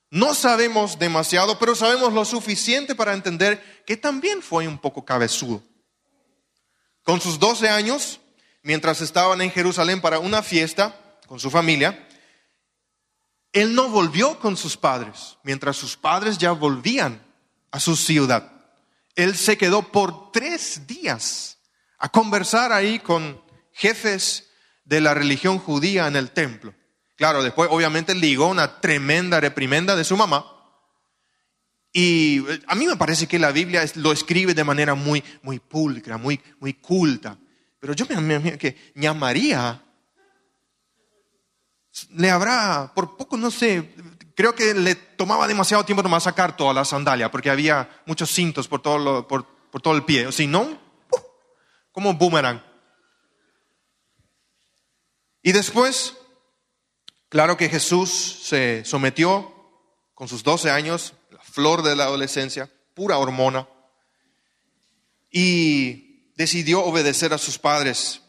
no 0.09 0.35
sabemos 0.35 0.99
demasiado, 0.99 1.57
pero 1.57 1.73
sabemos 1.73 2.11
lo 2.11 2.25
suficiente 2.25 2.95
para 2.95 3.13
entender 3.13 3.83
que 3.85 3.95
también 3.95 4.41
fue 4.41 4.67
un 4.67 4.77
poco 4.77 5.05
cabezudo. 5.05 5.63
Con 7.03 7.21
sus 7.21 7.39
12 7.39 7.69
años, 7.69 8.19
mientras 8.63 8.99
estaban 8.99 9.41
en 9.41 9.51
Jerusalén 9.51 10.01
para 10.01 10.19
una 10.19 10.43
fiesta 10.43 10.99
con 11.27 11.39
su 11.39 11.49
familia, 11.49 12.07
él 13.53 13.73
no 13.73 13.87
volvió 13.87 14.37
con 14.37 14.57
sus 14.57 14.75
padres, 14.75 15.37
mientras 15.43 15.77
sus 15.77 15.95
padres 15.95 16.37
ya 16.37 16.51
volvían 16.51 17.25
a 17.71 17.79
su 17.79 17.95
ciudad. 17.95 18.60
Él 19.15 19.35
se 19.35 19.57
quedó 19.57 19.91
por 19.91 20.31
tres 20.31 20.87
días 20.87 21.57
a 21.97 22.09
conversar 22.09 22.71
ahí 22.71 22.99
con 22.99 23.41
jefes 23.73 24.49
de 24.85 25.01
la 25.01 25.13
religión 25.13 25.59
judía 25.59 26.07
en 26.07 26.15
el 26.15 26.31
templo. 26.31 26.73
Claro, 27.15 27.43
después 27.43 27.69
obviamente 27.71 28.15
ligó 28.15 28.47
una 28.47 28.81
tremenda 28.81 29.39
reprimenda 29.39 29.95
de 29.95 30.03
su 30.03 30.17
mamá. 30.17 30.45
Y 31.93 32.39
eh, 32.49 32.61
a 32.67 32.75
mí 32.75 32.87
me 32.87 32.95
parece 32.95 33.27
que 33.27 33.37
la 33.37 33.51
Biblia 33.51 33.85
lo 33.95 34.11
escribe 34.11 34.53
de 34.53 34.63
manera 34.63 34.95
muy, 34.95 35.23
muy 35.43 35.59
pulcra, 35.59 36.17
muy, 36.17 36.41
muy 36.59 36.73
culta. 36.73 37.37
Pero 37.79 37.93
yo 37.93 38.05
me, 38.07 38.39
me 38.39 38.57
que 38.57 38.91
ña 38.95 39.13
María 39.13 39.81
le 42.11 42.29
habrá, 42.29 42.91
por 42.95 43.17
poco 43.17 43.37
no 43.37 43.51
sé, 43.51 43.93
creo 44.35 44.55
que 44.55 44.73
le 44.73 44.95
tomaba 45.21 45.47
demasiado 45.47 45.85
tiempo 45.85 46.01
nomás 46.01 46.23
sacar 46.23 46.57
toda 46.57 46.73
la 46.73 46.83
sandalia, 46.83 47.29
porque 47.29 47.51
había 47.51 48.01
muchos 48.07 48.31
cintos 48.31 48.67
por 48.67 48.81
todo, 48.81 49.27
por, 49.27 49.45
todo 49.81 49.95
el 49.95 50.03
pie. 50.03 50.25
O 50.25 50.31
si 50.31 50.47
no, 50.47 50.61
¡uh! 50.61 51.17
como 51.91 52.15
boomerang. 52.15 52.59
Y 55.43 55.51
después 55.51 56.15
Claro 57.31 57.55
que 57.55 57.69
Jesús 57.69 58.09
se 58.43 58.83
sometió 58.83 59.55
con 60.13 60.27
sus 60.27 60.43
12 60.43 60.69
años, 60.69 61.13
la 61.29 61.39
flor 61.39 61.81
de 61.81 61.95
la 61.95 62.03
adolescencia, 62.03 62.69
pura 62.93 63.17
hormona, 63.19 63.69
y 65.31 66.33
decidió 66.35 66.83
obedecer 66.83 67.33
a 67.33 67.37
sus 67.37 67.57
padres, 67.57 68.21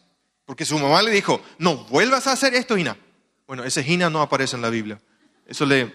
porque 0.44 0.64
su 0.64 0.78
mamá 0.78 1.02
le 1.02 1.10
dijo, 1.10 1.42
no 1.58 1.78
vuelvas 1.86 2.28
a 2.28 2.32
hacer 2.32 2.54
esto, 2.54 2.76
Gina. 2.76 2.96
Bueno, 3.48 3.64
ese 3.64 3.82
Gina 3.82 4.08
no 4.08 4.22
aparece 4.22 4.54
en 4.54 4.62
la 4.62 4.70
Biblia, 4.70 5.00
eso 5.46 5.66
le, 5.66 5.92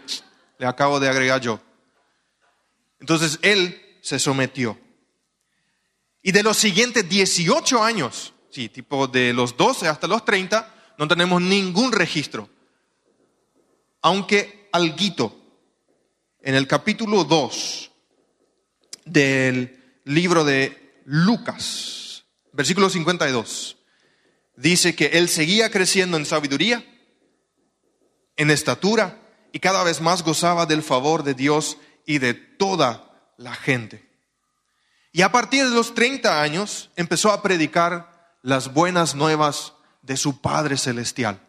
le 0.58 0.66
acabo 0.66 1.00
de 1.00 1.10
agregar 1.10 1.42
yo. 1.42 1.60
Entonces 3.00 3.40
él 3.42 4.00
se 4.02 4.20
sometió. 4.20 4.80
Y 6.22 6.32
de 6.32 6.44
los 6.44 6.58
siguientes 6.58 7.08
18 7.08 7.84
años, 7.84 8.34
sí, 8.50 8.70
tipo 8.70 9.08
de 9.08 9.34
los 9.34 9.56
12 9.56 9.88
hasta 9.88 10.08
los 10.08 10.26
30, 10.26 10.96
no 10.98 11.08
tenemos 11.08 11.42
ningún 11.42 11.92
registro 11.92 12.50
aunque 14.02 14.70
alguito, 14.72 15.38
en 16.42 16.56
el 16.56 16.66
capítulo 16.66 17.26
2 17.26 17.92
del 19.06 20.00
libro 20.06 20.46
de 20.46 21.02
Lucas, 21.06 22.24
versículo 22.54 22.90
52, 22.90 23.78
dice 24.56 24.96
que 24.96 25.08
él 25.08 25.28
seguía 25.28 25.70
creciendo 25.70 26.16
en 26.16 26.26
sabiduría, 26.26 26.86
en 28.38 28.50
estatura, 28.50 29.20
y 29.52 29.60
cada 29.60 29.84
vez 29.84 30.02
más 30.02 30.24
gozaba 30.24 30.66
del 30.66 30.84
favor 30.84 31.24
de 31.24 31.34
Dios 31.34 31.78
y 32.06 32.20
de 32.20 32.34
toda 32.34 33.34
la 33.38 33.54
gente. 33.54 34.08
Y 35.12 35.22
a 35.22 35.32
partir 35.32 35.64
de 35.64 35.76
los 35.76 35.96
30 35.96 36.42
años 36.42 36.92
empezó 36.96 37.32
a 37.32 37.42
predicar 37.42 38.38
las 38.42 38.74
buenas 38.74 39.16
nuevas 39.16 39.74
de 40.02 40.16
su 40.18 40.42
Padre 40.42 40.78
Celestial. 40.78 41.42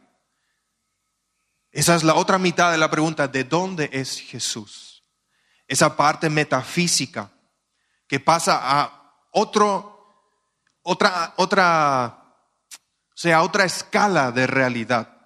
Esa 1.71 1.95
es 1.95 2.03
la 2.03 2.15
otra 2.15 2.39
mitad 2.39 2.73
de 2.73 2.79
la 2.79 2.91
pregunta, 2.91 3.29
¿de 3.29 3.45
dónde 3.45 3.91
es 3.93 4.19
Jesús? 4.19 5.05
Esa 5.67 5.97
parte 5.97 6.31
metafísica 6.31 7.31
que 8.09 8.19
pasa 8.19 8.59
a 8.63 9.27
otro, 9.33 10.33
otra, 10.83 11.35
otra, 11.37 12.25
sea, 13.15 13.43
otra 13.43 13.65
escala 13.65 14.33
de 14.33 14.47
realidad. 14.47 15.18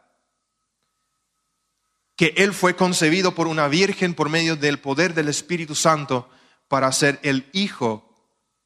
Que 2.16 2.34
Él 2.36 2.52
fue 2.52 2.76
concebido 2.76 3.34
por 3.34 3.46
una 3.46 3.68
virgen 3.68 4.14
por 4.14 4.28
medio 4.28 4.56
del 4.56 4.78
poder 4.78 5.14
del 5.14 5.28
Espíritu 5.28 5.74
Santo 5.74 6.28
para 6.68 6.90
ser 6.92 7.18
el 7.22 7.48
Hijo, 7.52 8.14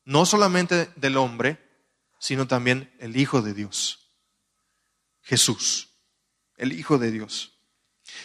no 0.05 0.27
solamente 0.27 0.91
del 0.97 1.17
hombre, 1.17 1.59
sino 2.19 2.47
también 2.47 2.95
el 2.99 3.17
Hijo 3.17 3.43
de 3.43 3.55
Dios. 3.55 4.11
Jesús, 5.23 5.91
el 6.57 6.73
Hijo 6.73 6.99
de 6.99 7.11
Dios. 7.11 7.53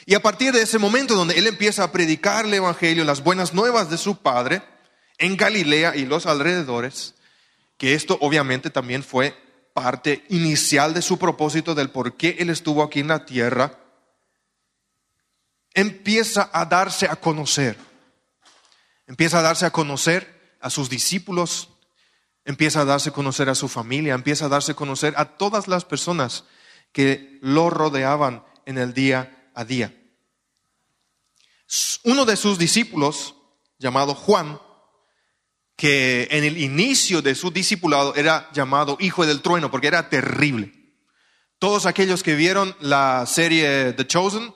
Y 0.05 0.13
a 0.13 0.21
partir 0.21 0.53
de 0.53 0.61
ese 0.61 0.77
momento 0.77 1.15
donde 1.15 1.37
él 1.37 1.47
empieza 1.47 1.83
a 1.83 1.91
predicar 1.91 2.45
el 2.45 2.53
Evangelio, 2.53 3.03
las 3.03 3.23
buenas 3.23 3.53
nuevas 3.53 3.89
de 3.89 3.97
su 3.97 4.17
Padre, 4.17 4.61
en 5.17 5.37
Galilea 5.37 5.95
y 5.95 6.05
los 6.05 6.25
alrededores, 6.25 7.15
que 7.77 7.93
esto 7.93 8.17
obviamente 8.21 8.69
también 8.69 9.03
fue 9.03 9.35
parte 9.73 10.25
inicial 10.29 10.93
de 10.93 11.01
su 11.01 11.17
propósito 11.17 11.75
del 11.75 11.89
por 11.89 12.17
qué 12.17 12.37
él 12.39 12.49
estuvo 12.49 12.83
aquí 12.83 12.99
en 12.99 13.07
la 13.07 13.25
tierra, 13.25 13.79
empieza 15.73 16.49
a 16.53 16.65
darse 16.65 17.07
a 17.07 17.15
conocer. 17.15 17.77
Empieza 19.07 19.39
a 19.39 19.41
darse 19.41 19.65
a 19.65 19.71
conocer 19.71 20.55
a 20.61 20.69
sus 20.69 20.89
discípulos, 20.89 21.69
empieza 22.45 22.81
a 22.81 22.85
darse 22.85 23.09
a 23.09 23.13
conocer 23.13 23.49
a 23.49 23.55
su 23.55 23.67
familia, 23.67 24.13
empieza 24.13 24.45
a 24.45 24.49
darse 24.49 24.73
a 24.73 24.75
conocer 24.75 25.13
a 25.17 25.37
todas 25.37 25.67
las 25.67 25.85
personas 25.85 26.45
que 26.91 27.39
lo 27.41 27.69
rodeaban 27.69 28.43
en 28.65 28.77
el 28.77 28.93
día 28.93 29.49
a 29.53 29.65
día. 29.65 29.93
Uno 32.03 32.25
de 32.25 32.35
sus 32.35 32.57
discípulos, 32.57 33.35
llamado 33.79 34.13
Juan, 34.13 34.59
que 35.75 36.27
en 36.31 36.43
el 36.43 36.57
inicio 36.57 37.21
de 37.21 37.33
su 37.33 37.49
discipulado 37.49 38.13
era 38.15 38.49
llamado 38.53 38.97
hijo 38.99 39.25
del 39.25 39.41
trueno 39.41 39.71
porque 39.71 39.87
era 39.87 40.09
terrible. 40.09 40.73
Todos 41.57 41.85
aquellos 41.85 42.23
que 42.23 42.35
vieron 42.35 42.75
la 42.79 43.25
serie 43.25 43.93
The 43.93 44.05
Chosen 44.05 44.53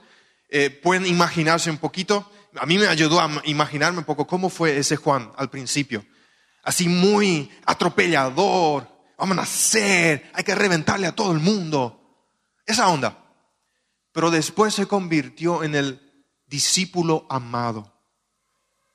eh, 0.57 0.69
pueden 0.69 1.05
imaginarse 1.05 1.69
un 1.69 1.77
poquito. 1.77 2.31
A 2.57 2.65
mí 2.65 2.77
me 2.77 2.88
ayudó 2.88 3.19
a 3.19 3.29
imaginarme 3.45 4.00
un 4.00 4.05
poco 4.05 4.25
cómo 4.25 4.50
fue 4.50 4.77
ese 4.77 4.95
Juan 4.95 5.31
al 5.38 5.50
principio. 5.50 6.05
Así 6.63 6.88
muy 6.88 7.51
atropellador. 7.65 8.88
Vamos 9.17 9.38
a 9.38 9.41
nacer, 9.41 10.31
hay 10.33 10.43
que 10.43 10.55
reventarle 10.55 11.07
a 11.07 11.15
todo 11.15 11.31
el 11.31 11.39
mundo. 11.39 12.01
Esa 12.65 12.88
onda 12.88 13.25
pero 14.15 14.31
después 14.31 14.74
se 14.74 14.85
convirtió 14.85 15.62
en 15.62 15.75
el 15.75 16.24
discípulo 16.47 17.27
amado. 17.29 17.91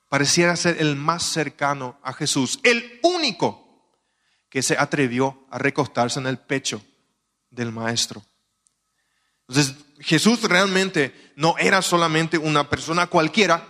Pareciera 0.08 0.56
ser 0.56 0.80
el 0.80 0.96
más 0.96 1.24
cercano 1.24 2.00
a 2.02 2.14
Jesús, 2.14 2.58
el 2.62 2.98
único 3.02 4.00
que 4.48 4.62
se 4.62 4.78
atrevió 4.78 5.46
a 5.50 5.58
recostarse 5.58 6.20
en 6.20 6.26
el 6.26 6.38
pecho 6.38 6.82
del 7.50 7.70
maestro. 7.70 8.22
Entonces, 9.50 9.74
Jesús 9.98 10.42
realmente 10.42 11.32
no 11.34 11.58
era 11.58 11.82
solamente 11.82 12.38
una 12.38 12.70
persona 12.70 13.08
cualquiera 13.08 13.66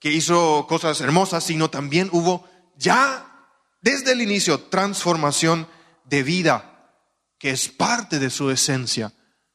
que 0.00 0.10
hizo 0.10 0.66
cosas 0.68 1.00
hermosas, 1.00 1.44
sino 1.44 1.70
también 1.70 2.08
hubo 2.10 2.48
ya 2.76 3.46
desde 3.80 4.10
el 4.10 4.22
inicio 4.22 4.58
transformación 4.62 5.68
de 6.04 6.24
vida, 6.24 6.96
que 7.38 7.50
es 7.50 7.68
parte 7.68 8.18
de 8.18 8.28
su 8.28 8.50
esencia, 8.50 9.12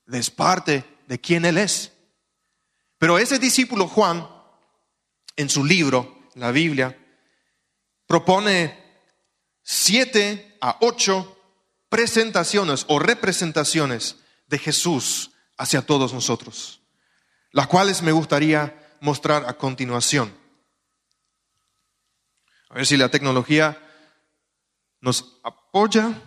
es 0.08 0.30
parte 0.30 0.86
de 1.10 1.20
quién 1.20 1.44
Él 1.44 1.58
es. 1.58 1.92
Pero 2.98 3.20
ese 3.20 3.38
discípulo 3.38 3.90
Juan, 3.90 4.26
en 5.36 5.50
su 5.50 5.66
libro, 5.66 6.30
la 6.36 6.52
Biblia, 6.52 6.98
propone 8.08 8.82
siete 9.62 10.58
a 10.62 10.78
ocho 10.80 11.38
presentaciones 11.90 12.86
o 12.88 12.98
representaciones 12.98 14.16
de 14.48 14.58
Jesús 14.58 15.32
hacia 15.58 15.86
todos 15.86 16.14
nosotros, 16.14 16.82
las 17.52 17.68
cuales 17.68 18.02
me 18.02 18.12
gustaría 18.12 18.98
mostrar 19.02 19.46
a 19.48 19.58
continuación. 19.58 20.34
A 22.70 22.76
ver 22.76 22.88
si 22.88 22.98
la 22.98 23.10
tecnología 23.10 23.80
nos 25.00 25.40
apoya. 25.44 26.20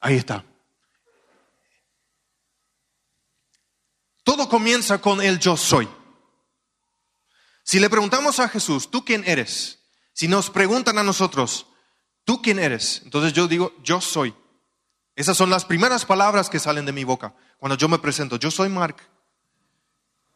Ahí 0.00 0.16
está. 0.16 0.44
Todo 4.24 4.48
comienza 4.48 5.00
con 5.00 5.20
el 5.20 5.38
yo 5.38 5.56
soy. 5.56 5.88
Si 7.62 7.78
le 7.78 7.90
preguntamos 7.90 8.40
a 8.40 8.48
Jesús, 8.48 8.90
¿tú 8.90 9.04
quién 9.04 9.22
eres? 9.26 9.80
Si 10.12 10.26
nos 10.26 10.50
preguntan 10.50 10.98
a 10.98 11.02
nosotros, 11.02 11.66
¿tú 12.24 12.40
quién 12.40 12.58
eres? 12.58 13.02
Entonces 13.04 13.32
yo 13.34 13.46
digo, 13.46 13.74
yo 13.82 14.00
soy. 14.00 14.34
Esas 15.16 15.38
son 15.38 15.48
las 15.48 15.64
primeras 15.64 16.04
palabras 16.04 16.50
que 16.50 16.60
salen 16.60 16.84
de 16.84 16.92
mi 16.92 17.02
boca 17.02 17.34
cuando 17.58 17.76
yo 17.76 17.88
me 17.88 17.98
presento. 17.98 18.36
Yo 18.36 18.50
soy 18.50 18.68
Mark. 18.68 18.96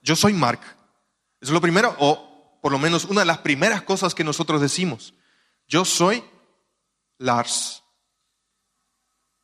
Yo 0.00 0.16
soy 0.16 0.32
Mark. 0.32 0.60
Es 1.38 1.50
lo 1.50 1.60
primero, 1.60 1.94
o 1.98 2.58
por 2.62 2.72
lo 2.72 2.78
menos 2.78 3.04
una 3.04 3.20
de 3.20 3.26
las 3.26 3.38
primeras 3.38 3.82
cosas 3.82 4.14
que 4.14 4.24
nosotros 4.24 4.60
decimos. 4.60 5.12
Yo 5.68 5.84
soy 5.84 6.24
Lars. 7.18 7.82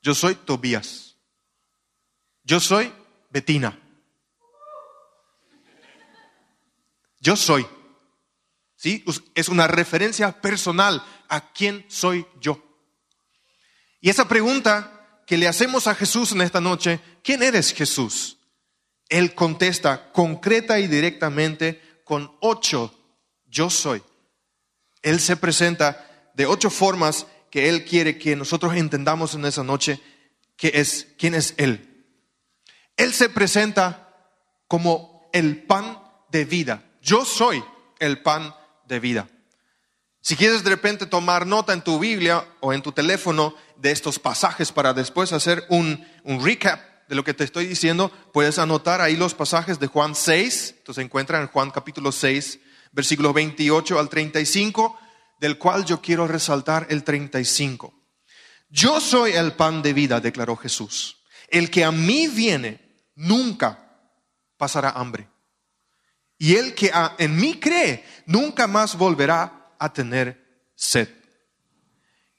Yo 0.01 0.15
soy 0.15 0.37
Tobías. 0.37 1.17
Yo 2.43 2.59
soy 2.59 2.91
Betina. 3.29 3.79
Yo 7.21 7.37
soy. 7.37 7.67
¿Sí? 8.75 9.05
Es 9.35 9.51
una 9.51 9.67
referencia 9.67 10.41
personal 10.41 11.05
a 11.29 11.53
quién 11.53 11.85
soy 11.89 12.27
yo. 12.41 12.63
Y 14.01 14.09
esa 14.09 14.29
pregunta 14.29 14.96
que 15.27 15.37
le 15.37 15.49
hacemos 15.49 15.89
a 15.89 15.95
Jesús 15.95 16.33
en 16.33 16.41
esta 16.41 16.61
noche, 16.61 17.01
¿quién 17.23 17.43
eres 17.43 17.75
Jesús? 17.75 18.39
Él 19.09 19.35
contesta 19.35 20.13
concreta 20.13 20.79
y 20.79 20.87
directamente 20.87 22.01
con 22.05 22.35
ocho, 22.41 22.95
yo 23.45 23.69
soy. 23.69 24.03
Él 25.03 25.21
se 25.21 25.37
presenta 25.37 26.31
de 26.35 26.47
ocho 26.47 26.71
formas 26.71 27.27
que 27.51 27.69
Él 27.69 27.85
quiere 27.85 28.19
que 28.19 28.37
nosotros 28.37 28.75
entendamos 28.75 29.35
en 29.35 29.45
esa 29.45 29.65
noche 29.65 30.01
que 30.57 30.71
es, 30.75 31.09
quién 31.19 31.35
es 31.35 31.55
Él. 31.57 32.05
Él 32.97 33.13
se 33.13 33.29
presenta 33.29 34.15
como 34.69 35.29
el 35.33 35.65
pan 35.65 36.01
de 36.31 36.45
vida. 36.45 36.85
Yo 37.03 37.25
soy 37.25 37.63
el 37.99 38.23
pan 38.23 38.55
de 38.87 39.01
vida. 39.01 39.29
Si 40.27 40.35
quieres 40.35 40.65
de 40.65 40.71
repente 40.71 41.07
tomar 41.07 41.47
nota 41.47 41.73
en 41.73 41.83
tu 41.83 42.01
Biblia 42.01 42.45
o 42.59 42.73
en 42.73 42.83
tu 42.83 42.91
teléfono 42.91 43.55
de 43.77 43.93
estos 43.93 44.19
pasajes 44.19 44.73
para 44.73 44.93
después 44.93 45.33
hacer 45.33 45.65
un, 45.69 46.05
un 46.25 46.45
recap 46.45 46.81
de 47.09 47.15
lo 47.15 47.23
que 47.23 47.33
te 47.33 47.45
estoy 47.45 47.65
diciendo, 47.65 48.11
puedes 48.33 48.59
anotar 48.59 49.01
ahí 49.01 49.15
los 49.15 49.35
pasajes 49.35 49.79
de 49.79 49.87
Juan 49.87 50.17
6, 50.17 50.75
entonces 50.79 50.97
se 50.97 51.03
encuentran 51.03 51.43
en 51.43 51.47
Juan 51.47 51.71
capítulo 51.71 52.11
6, 52.11 52.59
versículos 52.91 53.35
28 53.35 54.01
al 54.01 54.09
35, 54.09 54.99
del 55.39 55.59
cual 55.59 55.85
yo 55.85 56.03
quiero 56.03 56.27
resaltar 56.27 56.89
el 56.91 57.05
35. 57.05 57.95
Yo 58.69 59.01
soy 59.01 59.31
el 59.31 59.53
pan 59.53 59.81
de 59.81 59.93
vida, 59.93 60.19
declaró 60.19 60.57
Jesús. 60.57 61.19
El 61.47 61.71
que 61.71 61.85
a 61.85 61.93
mí 61.93 62.27
viene 62.27 62.97
nunca 63.15 64.11
pasará 64.57 64.91
hambre. 64.91 65.29
Y 66.37 66.57
el 66.57 66.75
que 66.75 66.91
en 67.19 67.37
mí 67.37 67.61
cree 67.61 68.05
nunca 68.27 68.67
más 68.67 68.99
volverá 68.99 69.56
a 69.79 69.93
tener 69.93 70.71
sed. 70.75 71.09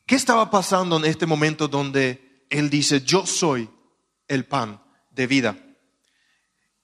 ¿Qué 0.06 0.16
estaba 0.16 0.50
pasando 0.50 0.98
en 0.98 1.06
este 1.06 1.26
momento 1.26 1.68
donde 1.68 2.46
él 2.50 2.70
dice, 2.70 3.02
yo 3.02 3.26
soy 3.26 3.70
el 4.28 4.46
pan 4.46 4.82
de 5.12 5.28
vida? 5.28 5.58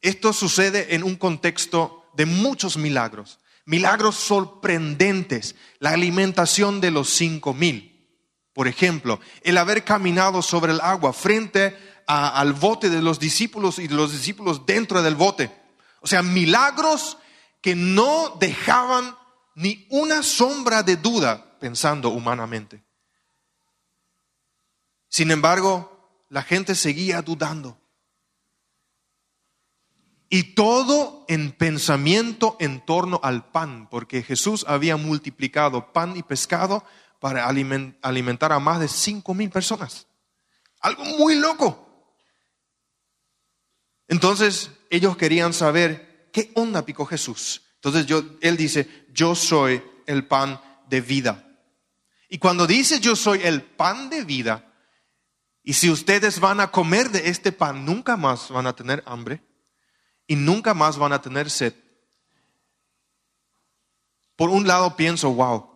Esto 0.01 0.33
sucede 0.33 0.95
en 0.95 1.03
un 1.03 1.15
contexto 1.15 2.09
de 2.15 2.25
muchos 2.25 2.75
milagros, 2.77 3.39
milagros 3.65 4.15
sorprendentes, 4.15 5.55
la 5.79 5.91
alimentación 5.91 6.81
de 6.81 6.91
los 6.91 7.09
cinco 7.09 7.53
mil. 7.53 7.89
Por 8.53 8.67
ejemplo, 8.67 9.19
el 9.41 9.57
haber 9.57 9.83
caminado 9.83 10.41
sobre 10.41 10.73
el 10.73 10.81
agua 10.81 11.13
frente 11.13 11.75
al 12.05 12.53
bote 12.53 12.89
de 12.89 13.01
los 13.01 13.19
discípulos 13.19 13.79
y 13.79 13.87
de 13.87 13.95
los 13.95 14.11
discípulos 14.11 14.65
dentro 14.65 15.01
del 15.01 15.15
bote 15.15 15.63
o 16.03 16.07
sea, 16.07 16.21
milagros 16.21 17.17
que 17.61 17.75
no 17.75 18.35
dejaban 18.37 19.15
ni 19.55 19.87
una 19.89 20.23
sombra 20.23 20.83
de 20.83 20.97
duda 20.97 21.59
pensando 21.59 22.09
humanamente. 22.09 22.83
Sin 25.09 25.31
embargo, 25.31 26.25
la 26.29 26.41
gente 26.41 26.75
seguía 26.75 27.21
dudando. 27.21 27.79
Y 30.29 30.55
todo 30.55 31.25
en 31.27 31.51
pensamiento 31.51 32.57
en 32.59 32.83
torno 32.83 33.19
al 33.21 33.51
pan, 33.51 33.87
porque 33.89 34.23
Jesús 34.23 34.65
había 34.67 34.97
multiplicado 34.97 35.93
pan 35.93 36.17
y 36.17 36.23
pescado 36.23 36.83
para 37.19 37.47
alimentar 37.47 38.51
a 38.51 38.59
más 38.59 38.79
de 38.79 38.87
cinco 38.87 39.35
mil 39.35 39.51
personas. 39.51 40.07
Algo 40.81 41.05
muy 41.05 41.35
loco. 41.35 41.87
Entonces 44.07 44.71
ellos 44.89 45.15
querían 45.15 45.53
saber 45.53 46.29
qué 46.33 46.51
onda 46.55 46.83
picó 46.83 47.05
Jesús. 47.05 47.62
Entonces 47.83 48.05
yo, 48.05 48.23
él 48.41 48.55
dice, 48.55 49.07
yo 49.11 49.35
soy 49.35 49.83
el 50.05 50.25
pan 50.25 50.59
de 50.87 51.01
vida. 51.01 51.45
Y 52.29 52.37
cuando 52.37 52.65
dice 52.65 52.99
yo 52.99 53.15
soy 53.15 53.41
el 53.43 53.61
pan 53.61 54.09
de 54.09 54.23
vida, 54.23 54.73
y 55.63 55.73
si 55.73 55.89
ustedes 55.89 56.39
van 56.39 56.59
a 56.59 56.71
comer 56.71 57.09
de 57.09 57.29
este 57.29 57.51
pan, 57.51 57.85
nunca 57.85 58.17
más 58.17 58.49
van 58.49 58.67
a 58.67 58.75
tener 58.75 59.03
hambre 59.05 59.41
y 60.27 60.35
nunca 60.35 60.73
más 60.73 60.97
van 60.97 61.13
a 61.13 61.21
tener 61.21 61.49
sed. 61.49 61.73
Por 64.35 64.49
un 64.49 64.67
lado 64.67 64.95
pienso, 64.95 65.33
wow, 65.33 65.69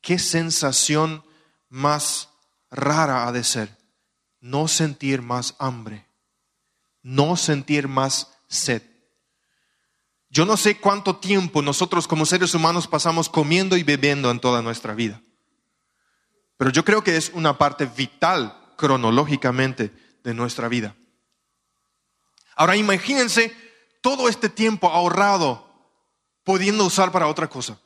qué 0.00 0.18
sensación 0.18 1.24
más 1.68 2.28
rara 2.70 3.26
ha 3.26 3.32
de 3.32 3.44
ser 3.44 3.76
no 4.40 4.68
sentir 4.68 5.22
más 5.22 5.54
hambre 5.58 6.08
no 7.08 7.36
sentir 7.36 7.88
más 7.88 8.28
sed. 8.48 8.82
Yo 10.30 10.44
no 10.44 10.56
sé 10.56 10.78
cuánto 10.78 11.16
tiempo 11.16 11.62
nosotros 11.62 12.06
como 12.06 12.26
seres 12.26 12.54
humanos 12.54 12.86
pasamos 12.86 13.28
comiendo 13.28 13.76
y 13.76 13.82
bebiendo 13.82 14.30
en 14.30 14.40
toda 14.40 14.62
nuestra 14.62 14.94
vida, 14.94 15.22
pero 16.56 16.70
yo 16.70 16.84
creo 16.84 17.02
que 17.02 17.16
es 17.16 17.30
una 17.34 17.56
parte 17.56 17.86
vital 17.86 18.74
cronológicamente 18.76 19.92
de 20.22 20.34
nuestra 20.34 20.68
vida. 20.68 20.94
Ahora 22.56 22.76
imagínense 22.76 23.54
todo 24.00 24.28
este 24.28 24.48
tiempo 24.48 24.88
ahorrado 24.88 25.66
pudiendo 26.44 26.84
usar 26.84 27.12
para 27.12 27.28
otra 27.28 27.48
cosa. 27.48 27.78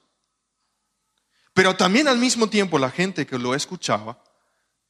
Pero 1.55 1.77
también 1.77 2.09
al 2.09 2.19
mismo 2.19 2.49
tiempo 2.49 2.79
la 2.79 2.91
gente 2.91 3.27
que 3.27 3.39
lo 3.39 3.55
escuchaba 3.55 4.23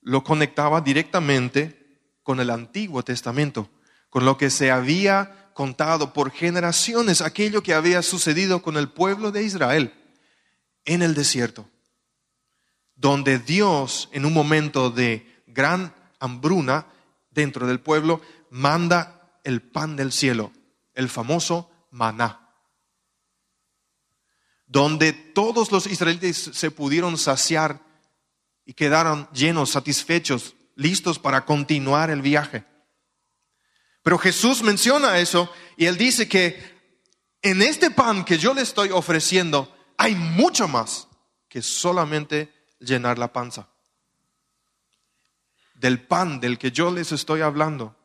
lo 0.00 0.22
conectaba 0.22 0.80
directamente 0.80 2.16
con 2.22 2.40
el 2.40 2.50
Antiguo 2.50 3.02
Testamento 3.02 3.68
con 4.12 4.26
lo 4.26 4.36
que 4.36 4.50
se 4.50 4.70
había 4.70 5.41
contado 5.54 6.12
por 6.12 6.30
generaciones, 6.30 7.20
aquello 7.20 7.62
que 7.62 7.74
había 7.74 8.02
sucedido 8.02 8.62
con 8.62 8.76
el 8.76 8.88
pueblo 8.88 9.30
de 9.30 9.42
Israel 9.42 9.94
en 10.84 11.02
el 11.02 11.14
desierto, 11.14 11.68
donde 12.94 13.38
Dios 13.38 14.08
en 14.12 14.24
un 14.24 14.32
momento 14.32 14.90
de 14.90 15.42
gran 15.46 15.94
hambruna 16.18 16.86
dentro 17.30 17.66
del 17.66 17.80
pueblo 17.80 18.20
manda 18.50 19.38
el 19.44 19.62
pan 19.62 19.96
del 19.96 20.12
cielo, 20.12 20.52
el 20.94 21.08
famoso 21.08 21.70
maná, 21.90 22.50
donde 24.66 25.12
todos 25.12 25.70
los 25.70 25.86
israelitas 25.86 26.50
se 26.52 26.70
pudieron 26.70 27.18
saciar 27.18 27.80
y 28.64 28.74
quedaron 28.74 29.28
llenos, 29.32 29.70
satisfechos, 29.70 30.54
listos 30.76 31.18
para 31.18 31.44
continuar 31.44 32.10
el 32.10 32.22
viaje. 32.22 32.64
Pero 34.02 34.18
Jesús 34.18 34.62
menciona 34.62 35.18
eso 35.18 35.52
y 35.76 35.86
él 35.86 35.96
dice 35.96 36.28
que 36.28 36.72
en 37.40 37.62
este 37.62 37.90
pan 37.90 38.24
que 38.24 38.38
yo 38.38 38.54
le 38.54 38.62
estoy 38.62 38.90
ofreciendo 38.90 39.74
hay 39.96 40.14
mucho 40.14 40.68
más 40.68 41.08
que 41.48 41.62
solamente 41.62 42.52
llenar 42.80 43.18
la 43.18 43.32
panza. 43.32 43.68
Del 45.74 46.00
pan 46.00 46.40
del 46.40 46.58
que 46.58 46.70
yo 46.70 46.90
les 46.90 47.12
estoy 47.12 47.40
hablando, 47.40 47.96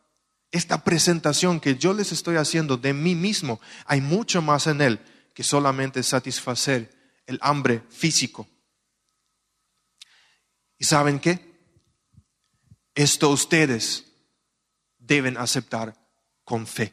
esta 0.51 0.83
presentación 0.83 1.59
que 1.59 1.75
yo 1.75 1.93
les 1.93 2.11
estoy 2.11 2.37
haciendo 2.37 2.77
de 2.77 2.93
mí 2.93 3.15
mismo, 3.15 3.59
hay 3.85 4.01
mucho 4.01 4.41
más 4.41 4.67
en 4.67 4.81
él 4.81 4.99
que 5.33 5.43
solamente 5.43 6.01
satisfacer 6.03 7.21
el 7.25 7.37
hambre 7.41 7.83
físico. 7.89 8.47
¿Y 10.79 10.85
saben 10.85 11.19
qué? 11.19 11.57
Esto 12.95 13.29
ustedes 13.29 14.06
deben 15.07 15.37
aceptar 15.37 15.95
con 16.43 16.67
fe. 16.67 16.91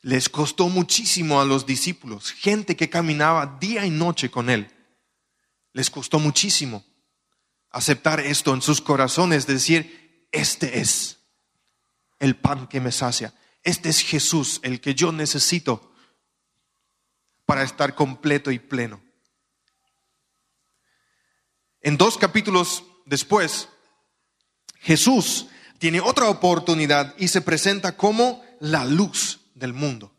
Les 0.00 0.28
costó 0.28 0.68
muchísimo 0.68 1.40
a 1.40 1.44
los 1.44 1.64
discípulos, 1.64 2.32
gente 2.32 2.76
que 2.76 2.90
caminaba 2.90 3.58
día 3.58 3.86
y 3.86 3.90
noche 3.90 4.30
con 4.30 4.50
Él. 4.50 4.70
Les 5.72 5.90
costó 5.90 6.18
muchísimo 6.18 6.84
aceptar 7.70 8.20
esto 8.20 8.52
en 8.52 8.62
sus 8.62 8.80
corazones, 8.80 9.46
decir, 9.46 10.28
este 10.30 10.80
es 10.80 11.18
el 12.18 12.36
pan 12.36 12.66
que 12.68 12.80
me 12.80 12.92
sacia, 12.92 13.34
este 13.62 13.88
es 13.88 14.00
Jesús, 14.00 14.60
el 14.62 14.80
que 14.80 14.94
yo 14.94 15.10
necesito 15.10 15.92
para 17.46 17.62
estar 17.62 17.94
completo 17.94 18.50
y 18.50 18.58
pleno. 18.58 19.02
En 21.80 21.96
dos 21.96 22.16
capítulos 22.16 22.84
después, 23.06 23.68
Jesús 24.84 25.46
tiene 25.78 26.00
otra 26.00 26.28
oportunidad 26.28 27.14
y 27.18 27.28
se 27.28 27.40
presenta 27.40 27.96
como 27.96 28.44
la 28.60 28.84
luz 28.84 29.40
del 29.54 29.72
mundo. 29.72 30.14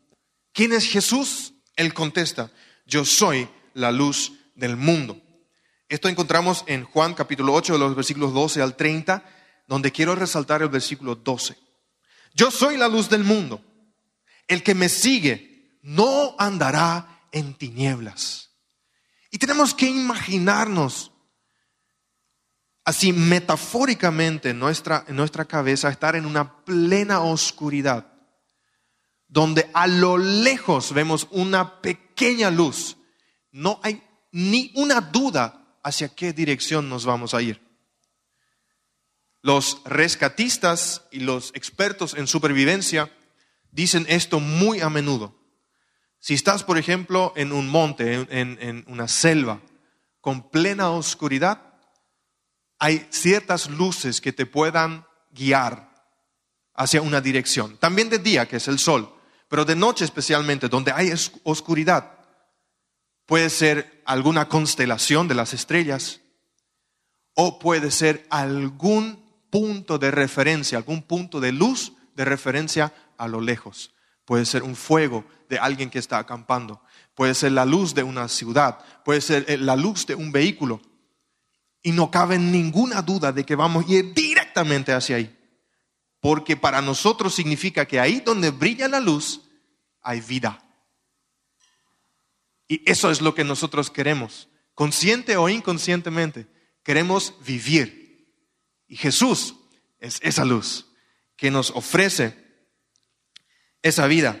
¿Quién 0.52 0.72
es 0.72 0.86
Jesús? 0.86 1.54
Él 1.76 1.94
contesta, 1.94 2.50
yo 2.84 3.04
soy 3.04 3.48
la 3.74 3.92
luz 3.92 4.32
del 4.56 4.76
mundo. 4.76 5.22
Esto 5.88 6.08
encontramos 6.08 6.64
en 6.66 6.84
Juan 6.84 7.14
capítulo 7.14 7.54
8, 7.54 7.74
de 7.74 7.78
los 7.78 7.94
versículos 7.94 8.34
12 8.34 8.60
al 8.60 8.74
30, 8.74 9.24
donde 9.68 9.92
quiero 9.92 10.16
resaltar 10.16 10.62
el 10.62 10.68
versículo 10.68 11.14
12. 11.14 11.56
Yo 12.34 12.50
soy 12.50 12.76
la 12.76 12.88
luz 12.88 13.08
del 13.08 13.22
mundo. 13.22 13.62
El 14.48 14.64
que 14.64 14.74
me 14.74 14.88
sigue 14.88 15.78
no 15.82 16.34
andará 16.38 17.28
en 17.30 17.54
tinieblas. 17.54 18.50
Y 19.30 19.38
tenemos 19.38 19.74
que 19.74 19.86
imaginarnos 19.86 21.12
así 22.86 23.12
metafóricamente 23.12 24.50
en 24.50 24.60
nuestra, 24.60 25.04
nuestra 25.08 25.44
cabeza 25.44 25.90
estar 25.90 26.14
en 26.14 26.24
una 26.24 26.64
plena 26.64 27.20
oscuridad, 27.20 28.06
donde 29.26 29.68
a 29.74 29.88
lo 29.88 30.16
lejos 30.16 30.94
vemos 30.94 31.26
una 31.32 31.82
pequeña 31.82 32.48
luz. 32.48 32.96
No 33.50 33.80
hay 33.82 34.02
ni 34.30 34.70
una 34.76 35.00
duda 35.00 35.66
hacia 35.82 36.08
qué 36.08 36.32
dirección 36.32 36.88
nos 36.88 37.04
vamos 37.04 37.34
a 37.34 37.42
ir. 37.42 37.60
Los 39.42 39.82
rescatistas 39.84 41.02
y 41.10 41.20
los 41.20 41.50
expertos 41.54 42.14
en 42.14 42.28
supervivencia 42.28 43.12
dicen 43.72 44.06
esto 44.08 44.38
muy 44.38 44.80
a 44.80 44.88
menudo. 44.90 45.36
Si 46.20 46.34
estás, 46.34 46.62
por 46.62 46.78
ejemplo, 46.78 47.32
en 47.34 47.50
un 47.50 47.68
monte, 47.68 48.14
en, 48.14 48.58
en 48.60 48.84
una 48.86 49.08
selva, 49.08 49.60
con 50.20 50.50
plena 50.50 50.90
oscuridad, 50.90 51.65
hay 52.78 53.06
ciertas 53.10 53.68
luces 53.70 54.20
que 54.20 54.32
te 54.32 54.46
puedan 54.46 55.06
guiar 55.30 55.90
hacia 56.74 57.02
una 57.02 57.20
dirección. 57.20 57.76
También 57.78 58.08
de 58.08 58.18
día, 58.18 58.46
que 58.46 58.56
es 58.56 58.68
el 58.68 58.78
sol, 58.78 59.12
pero 59.48 59.64
de 59.64 59.76
noche 59.76 60.04
especialmente, 60.04 60.68
donde 60.68 60.92
hay 60.92 61.12
oscuridad. 61.44 62.12
Puede 63.24 63.50
ser 63.50 64.02
alguna 64.04 64.48
constelación 64.48 65.26
de 65.28 65.34
las 65.34 65.52
estrellas 65.52 66.20
o 67.34 67.58
puede 67.58 67.90
ser 67.90 68.26
algún 68.30 69.24
punto 69.50 69.98
de 69.98 70.10
referencia, 70.10 70.78
algún 70.78 71.02
punto 71.02 71.40
de 71.40 71.52
luz 71.52 71.92
de 72.14 72.24
referencia 72.24 72.92
a 73.16 73.28
lo 73.28 73.40
lejos. 73.40 73.92
Puede 74.24 74.44
ser 74.44 74.62
un 74.62 74.76
fuego 74.76 75.24
de 75.48 75.58
alguien 75.58 75.90
que 75.90 75.98
está 75.98 76.18
acampando, 76.18 76.82
puede 77.14 77.34
ser 77.34 77.52
la 77.52 77.64
luz 77.64 77.94
de 77.94 78.02
una 78.02 78.28
ciudad, 78.28 78.78
puede 79.04 79.20
ser 79.20 79.44
eh, 79.48 79.56
la 79.56 79.76
luz 79.76 80.06
de 80.06 80.14
un 80.14 80.32
vehículo. 80.32 80.80
Y 81.86 81.92
no 81.92 82.10
cabe 82.10 82.36
ninguna 82.36 83.00
duda 83.00 83.30
de 83.30 83.46
que 83.46 83.54
vamos 83.54 83.86
a 83.86 83.92
ir 83.92 84.12
directamente 84.12 84.92
hacia 84.92 85.14
ahí. 85.14 85.38
Porque 86.18 86.56
para 86.56 86.82
nosotros 86.82 87.32
significa 87.32 87.86
que 87.86 88.00
ahí 88.00 88.18
donde 88.18 88.50
brilla 88.50 88.88
la 88.88 88.98
luz 88.98 89.42
hay 90.02 90.20
vida. 90.20 90.60
Y 92.66 92.82
eso 92.90 93.08
es 93.08 93.20
lo 93.20 93.36
que 93.36 93.44
nosotros 93.44 93.88
queremos, 93.88 94.48
consciente 94.74 95.36
o 95.36 95.48
inconscientemente. 95.48 96.48
Queremos 96.82 97.34
vivir. 97.46 98.34
Y 98.88 98.96
Jesús 98.96 99.54
es 100.00 100.18
esa 100.24 100.44
luz 100.44 100.86
que 101.36 101.52
nos 101.52 101.70
ofrece 101.70 102.36
esa 103.80 104.08
vida. 104.08 104.40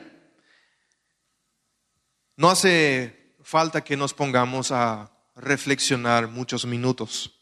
No 2.34 2.50
hace 2.50 3.36
falta 3.40 3.84
que 3.84 3.96
nos 3.96 4.14
pongamos 4.14 4.72
a 4.72 5.12
reflexionar 5.36 6.26
muchos 6.26 6.66
minutos. 6.66 7.34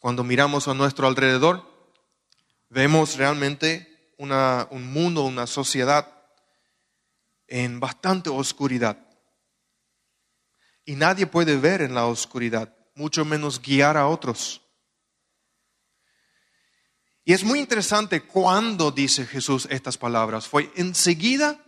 Cuando 0.00 0.24
miramos 0.24 0.66
a 0.66 0.72
nuestro 0.72 1.06
alrededor, 1.06 1.62
vemos 2.70 3.18
realmente 3.18 4.14
un 4.16 4.92
mundo, 4.92 5.24
una 5.24 5.46
sociedad 5.46 6.08
en 7.46 7.80
bastante 7.80 8.30
oscuridad. 8.30 8.96
Y 10.86 10.94
nadie 10.94 11.26
puede 11.26 11.58
ver 11.58 11.82
en 11.82 11.94
la 11.94 12.06
oscuridad, 12.06 12.74
mucho 12.94 13.26
menos 13.26 13.60
guiar 13.60 13.98
a 13.98 14.08
otros. 14.08 14.62
Y 17.22 17.34
es 17.34 17.44
muy 17.44 17.58
interesante 17.58 18.22
cuando 18.22 18.90
dice 18.90 19.26
Jesús 19.26 19.68
estas 19.70 19.98
palabras. 19.98 20.48
Fue 20.48 20.72
enseguida 20.76 21.62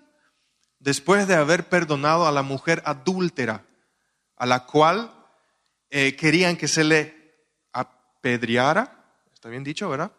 después 0.78 1.28
de 1.28 1.34
haber 1.34 1.68
perdonado 1.68 2.26
a 2.26 2.32
la 2.32 2.42
mujer 2.42 2.82
adúltera, 2.86 3.66
a 4.36 4.46
la 4.46 4.64
cual 4.64 5.14
eh, 5.90 6.16
querían 6.16 6.56
que 6.56 6.66
se 6.66 6.82
le 6.82 7.21
apedreara, 8.22 9.04
está 9.34 9.48
bien 9.48 9.64
dicho, 9.64 9.88
¿verdad? 9.88 10.12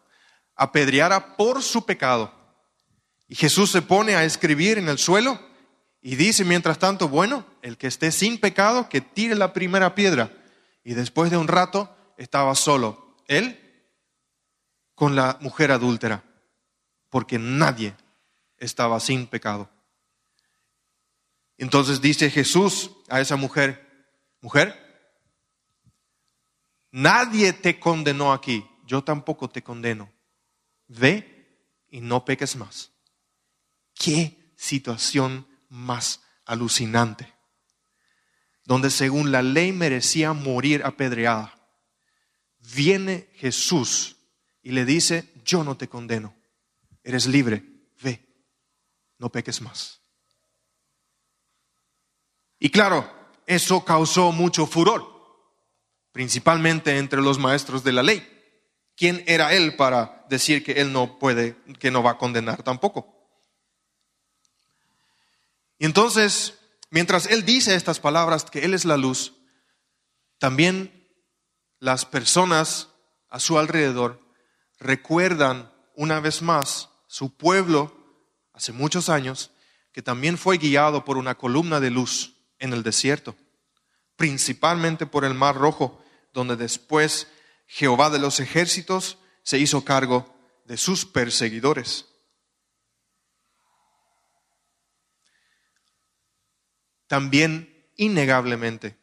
Apedreara 0.55 1.37
por 1.37 1.63
su 1.63 1.85
pecado. 1.85 2.33
Y 3.29 3.35
Jesús 3.35 3.71
se 3.71 3.81
pone 3.81 4.15
a 4.15 4.25
escribir 4.25 4.77
en 4.77 4.89
el 4.89 4.97
suelo 4.97 5.39
y 6.01 6.17
dice 6.17 6.43
mientras 6.43 6.77
tanto, 6.79 7.07
bueno, 7.07 7.45
el 7.61 7.77
que 7.77 7.87
esté 7.87 8.11
sin 8.11 8.39
pecado, 8.39 8.89
que 8.89 8.99
tire 8.99 9.35
la 9.35 9.53
primera 9.53 9.95
piedra. 9.95 10.31
Y 10.83 10.95
después 10.95 11.31
de 11.31 11.37
un 11.37 11.47
rato 11.47 11.95
estaba 12.17 12.53
solo, 12.55 13.15
él 13.29 13.57
con 14.95 15.15
la 15.15 15.37
mujer 15.39 15.71
adúltera, 15.71 16.23
porque 17.09 17.39
nadie 17.39 17.95
estaba 18.57 18.99
sin 18.99 19.27
pecado. 19.27 19.69
Entonces 21.57 22.01
dice 22.01 22.29
Jesús 22.29 22.91
a 23.07 23.21
esa 23.21 23.37
mujer, 23.37 23.87
mujer, 24.41 24.82
nadie 26.93 27.51
te 27.51 27.79
condenó 27.79 28.31
aquí, 28.31 28.65
yo 28.85 29.03
tampoco 29.03 29.49
te 29.49 29.61
condeno. 29.61 30.09
Ve 30.87 31.33
y 31.89 31.99
no 31.99 32.23
peques 32.23 32.55
más. 32.55 32.91
Qué 33.93 34.53
situación 34.55 35.45
más 35.69 36.21
alucinante, 36.45 37.33
donde 38.63 38.89
según 38.89 39.31
la 39.31 39.41
ley 39.41 39.71
merecía 39.73 40.33
morir 40.33 40.83
apedreada. 40.85 41.53
Viene 42.75 43.29
Jesús 43.35 44.15
y 44.61 44.71
le 44.71 44.85
dice, 44.85 45.33
yo 45.43 45.63
no 45.63 45.75
te 45.75 45.89
condeno, 45.89 46.35
eres 47.03 47.25
libre, 47.25 47.63
ve, 48.01 48.25
no 49.17 49.29
peques 49.29 49.61
más. 49.61 49.99
Y 52.59 52.69
claro, 52.69 53.11
eso 53.45 53.83
causó 53.83 54.31
mucho 54.31 54.65
furor, 54.65 55.12
principalmente 56.13 56.97
entre 56.97 57.21
los 57.21 57.37
maestros 57.37 57.83
de 57.83 57.91
la 57.91 58.03
ley. 58.03 58.25
¿Quién 58.95 59.23
era 59.27 59.53
él 59.53 59.75
para 59.75 60.25
decir 60.29 60.63
que 60.63 60.73
él 60.73 60.93
no 60.93 61.19
puede, 61.19 61.57
que 61.79 61.91
no 61.91 62.01
va 62.01 62.11
a 62.11 62.17
condenar 62.17 62.63
tampoco? 62.63 63.27
Y 65.79 65.85
entonces, 65.85 66.59
mientras 66.91 67.25
él 67.25 67.43
dice 67.43 67.75
estas 67.75 67.99
palabras, 67.99 68.45
que 68.45 68.59
él 68.59 68.73
es 68.73 68.85
la 68.85 68.95
luz, 68.95 69.33
también 70.37 71.09
las 71.79 72.05
personas 72.05 72.89
a 73.29 73.39
su 73.39 73.57
alrededor 73.57 74.21
recuerdan 74.79 75.73
una 75.95 76.19
vez 76.19 76.41
más 76.41 76.89
su 77.07 77.35
pueblo 77.35 77.95
hace 78.53 78.71
muchos 78.71 79.09
años, 79.09 79.51
que 79.91 80.03
también 80.03 80.37
fue 80.37 80.57
guiado 80.57 81.03
por 81.03 81.17
una 81.17 81.35
columna 81.35 81.79
de 81.79 81.89
luz 81.89 82.35
en 82.59 82.73
el 82.73 82.83
desierto, 82.83 83.35
principalmente 84.15 85.05
por 85.05 85.25
el 85.25 85.33
Mar 85.33 85.55
Rojo, 85.55 86.02
donde 86.33 86.55
después 86.55 87.27
Jehová 87.67 88.09
de 88.09 88.19
los 88.19 88.39
ejércitos 88.39 89.17
se 89.43 89.59
hizo 89.59 89.85
cargo 89.85 90.33
de 90.65 90.77
sus 90.77 91.05
perseguidores. 91.05 92.05
También, 97.07 97.91
innegablemente, 97.95 98.97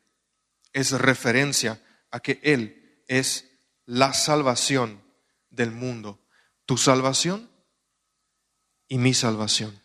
es 0.72 0.92
referencia 0.92 1.80
a 2.10 2.20
que 2.20 2.40
Él 2.42 3.04
es 3.06 3.48
la 3.86 4.12
salvación 4.12 5.02
del 5.50 5.70
mundo, 5.70 6.20
tu 6.66 6.76
salvación 6.76 7.50
y 8.88 8.98
mi 8.98 9.14
salvación. 9.14 9.80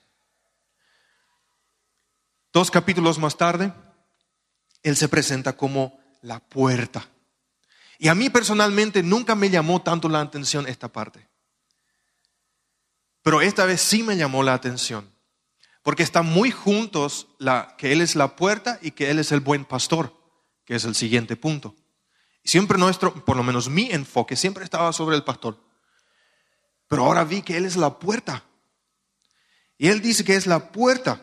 Dos 2.52 2.72
capítulos 2.72 3.20
más 3.20 3.38
tarde, 3.38 3.74
Él 4.82 4.96
se 4.96 5.10
presenta 5.10 5.58
como 5.58 6.00
la 6.22 6.40
puerta. 6.40 7.08
Y 7.98 8.08
a 8.08 8.16
mí 8.16 8.30
personalmente 8.30 9.04
nunca 9.04 9.36
me 9.36 9.50
llamó 9.50 9.82
tanto 9.82 10.10
la 10.10 10.22
atención 10.22 10.68
esta 10.68 10.92
parte. 10.92 11.28
Pero 13.22 13.42
esta 13.42 13.66
vez 13.66 13.82
sí 13.82 14.04
me 14.04 14.18
llamó 14.18 14.44
la 14.44 14.54
atención. 14.54 15.12
Porque 15.82 16.04
están 16.04 16.26
muy 16.26 16.52
juntos 16.52 17.28
la, 17.38 17.76
que 17.78 17.92
Él 17.92 18.02
es 18.02 18.16
la 18.16 18.36
puerta 18.36 18.80
y 18.82 18.92
que 18.92 19.10
Él 19.10 19.20
es 19.20 19.32
el 19.32 19.40
buen 19.40 19.66
pastor, 19.66 20.16
que 20.66 20.76
es 20.76 20.86
el 20.86 20.96
siguiente 20.96 21.36
punto. 21.36 21.76
Y 22.44 22.50
siempre 22.50 22.78
nuestro, 22.78 23.14
por 23.26 23.38
lo 23.38 23.44
menos 23.44 23.70
mi 23.70 23.90
enfoque, 23.92 24.36
siempre 24.36 24.64
estaba 24.64 24.94
sobre 24.94 25.16
el 25.16 25.24
pastor. 25.24 25.60
Pero 26.88 27.06
ahora 27.06 27.24
vi 27.24 27.42
que 27.42 27.58
Él 27.58 27.66
es 27.66 27.78
la 27.78 27.98
puerta. 27.98 28.44
Y 29.78 29.88
Él 29.88 30.02
dice 30.02 30.24
que 30.24 30.36
es 30.36 30.48
la 30.48 30.72
puerta. 30.72 31.22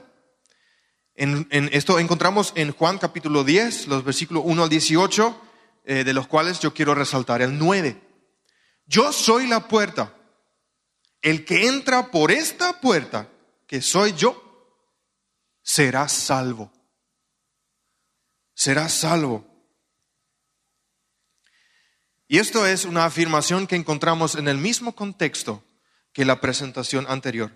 En, 1.14 1.46
esto 1.72 1.98
encontramos 1.98 2.52
en 2.56 2.72
Juan 2.72 2.98
capítulo 2.98 3.44
10, 3.44 3.86
los 3.86 4.04
versículos 4.04 4.42
1 4.46 4.62
al 4.62 4.68
18, 4.68 5.40
eh, 5.84 6.04
de 6.04 6.12
los 6.12 6.26
cuales 6.26 6.60
yo 6.60 6.72
quiero 6.72 6.94
resaltar 6.94 7.42
el 7.42 7.58
9. 7.58 8.00
Yo 8.86 9.12
soy 9.12 9.46
la 9.46 9.68
puerta. 9.68 10.16
El 11.20 11.44
que 11.44 11.68
entra 11.68 12.10
por 12.10 12.30
esta 12.30 12.80
puerta, 12.80 13.28
que 13.66 13.80
soy 13.80 14.12
yo, 14.12 14.42
será 15.62 16.08
salvo. 16.08 16.72
Será 18.54 18.88
salvo. 18.88 19.46
Y 22.28 22.38
esto 22.38 22.66
es 22.66 22.84
una 22.84 23.04
afirmación 23.04 23.66
que 23.66 23.76
encontramos 23.76 24.36
en 24.36 24.48
el 24.48 24.56
mismo 24.56 24.94
contexto 24.94 25.62
que 26.12 26.24
la 26.24 26.40
presentación 26.40 27.06
anterior. 27.08 27.52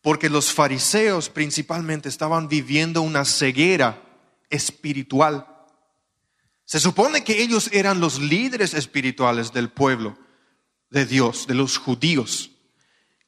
Porque 0.00 0.28
los 0.28 0.52
fariseos 0.52 1.28
principalmente 1.28 2.08
estaban 2.08 2.48
viviendo 2.48 3.02
una 3.02 3.24
ceguera 3.24 4.00
espiritual. 4.48 5.46
Se 6.74 6.80
supone 6.80 7.22
que 7.22 7.40
ellos 7.40 7.70
eran 7.72 8.00
los 8.00 8.18
líderes 8.18 8.74
espirituales 8.74 9.52
del 9.52 9.70
pueblo 9.70 10.18
de 10.90 11.06
Dios, 11.06 11.46
de 11.46 11.54
los 11.54 11.78
judíos, 11.78 12.50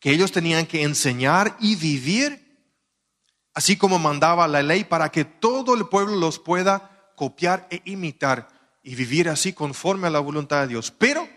que 0.00 0.10
ellos 0.10 0.32
tenían 0.32 0.66
que 0.66 0.82
enseñar 0.82 1.56
y 1.60 1.76
vivir 1.76 2.44
así 3.54 3.76
como 3.76 4.00
mandaba 4.00 4.48
la 4.48 4.64
ley 4.64 4.82
para 4.82 5.10
que 5.10 5.24
todo 5.24 5.76
el 5.76 5.86
pueblo 5.86 6.16
los 6.16 6.40
pueda 6.40 7.12
copiar 7.14 7.68
e 7.70 7.82
imitar 7.84 8.48
y 8.82 8.96
vivir 8.96 9.28
así 9.28 9.52
conforme 9.52 10.08
a 10.08 10.10
la 10.10 10.18
voluntad 10.18 10.62
de 10.62 10.66
Dios. 10.66 10.90
Pero 10.90 11.28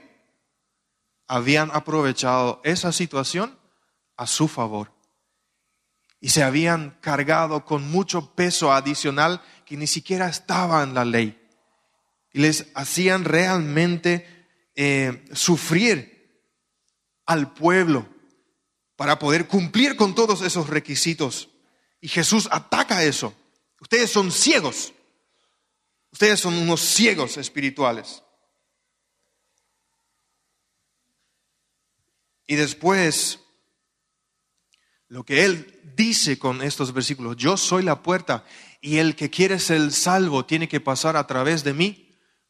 habían 1.28 1.70
aprovechado 1.72 2.60
esa 2.64 2.92
situación 2.92 3.56
a 4.18 4.26
su 4.26 4.48
favor 4.48 4.92
y 6.20 6.30
se 6.30 6.42
habían 6.42 6.98
cargado 7.02 7.66
con 7.66 7.88
mucho 7.88 8.34
peso 8.34 8.72
adicional 8.72 9.44
que 9.64 9.78
ni 9.78 9.86
siquiera 9.86 10.28
estaba 10.28 10.82
en 10.82 10.96
la 10.96 11.06
ley. 11.06 11.40
Y 12.32 12.40
les 12.40 12.68
hacían 12.76 13.26
realmente 13.26 14.28
eh, 14.76 15.26
sufrir 15.34 16.44
al 17.26 17.54
pueblo 17.54 18.08
para 18.96 19.18
poder 19.20 19.48
cumplir 19.48 19.96
con 19.96 20.16
todos 20.16 20.42
esos 20.42 20.68
requisitos. 20.68 21.50
Y 22.02 22.08
Jesús 22.08 22.48
ataca 22.52 23.04
eso. 23.04 23.34
Ustedes 23.80 24.12
son 24.12 24.32
ciegos. 24.32 24.94
Ustedes 26.12 26.40
son 26.40 26.56
unos 26.56 26.82
ciegos 26.82 27.38
espirituales. 27.38 28.24
Y 32.48 32.56
después, 32.56 33.40
lo 35.08 35.24
que 35.24 35.46
Él 35.46 35.80
dice 35.96 36.40
con 36.40 36.64
estos 36.64 36.94
versículos, 36.94 37.38
yo 37.38 37.58
soy 37.58 37.84
la 37.84 38.02
puerta 38.02 38.44
y 38.82 38.98
el 38.98 39.16
que 39.16 39.30
quiere 39.30 39.60
ser 39.60 39.92
salvo 39.92 40.46
tiene 40.46 40.68
que 40.68 40.80
pasar 40.80 41.16
a 41.16 41.28
través 41.28 41.64
de 41.64 41.74
mí, 41.74 42.09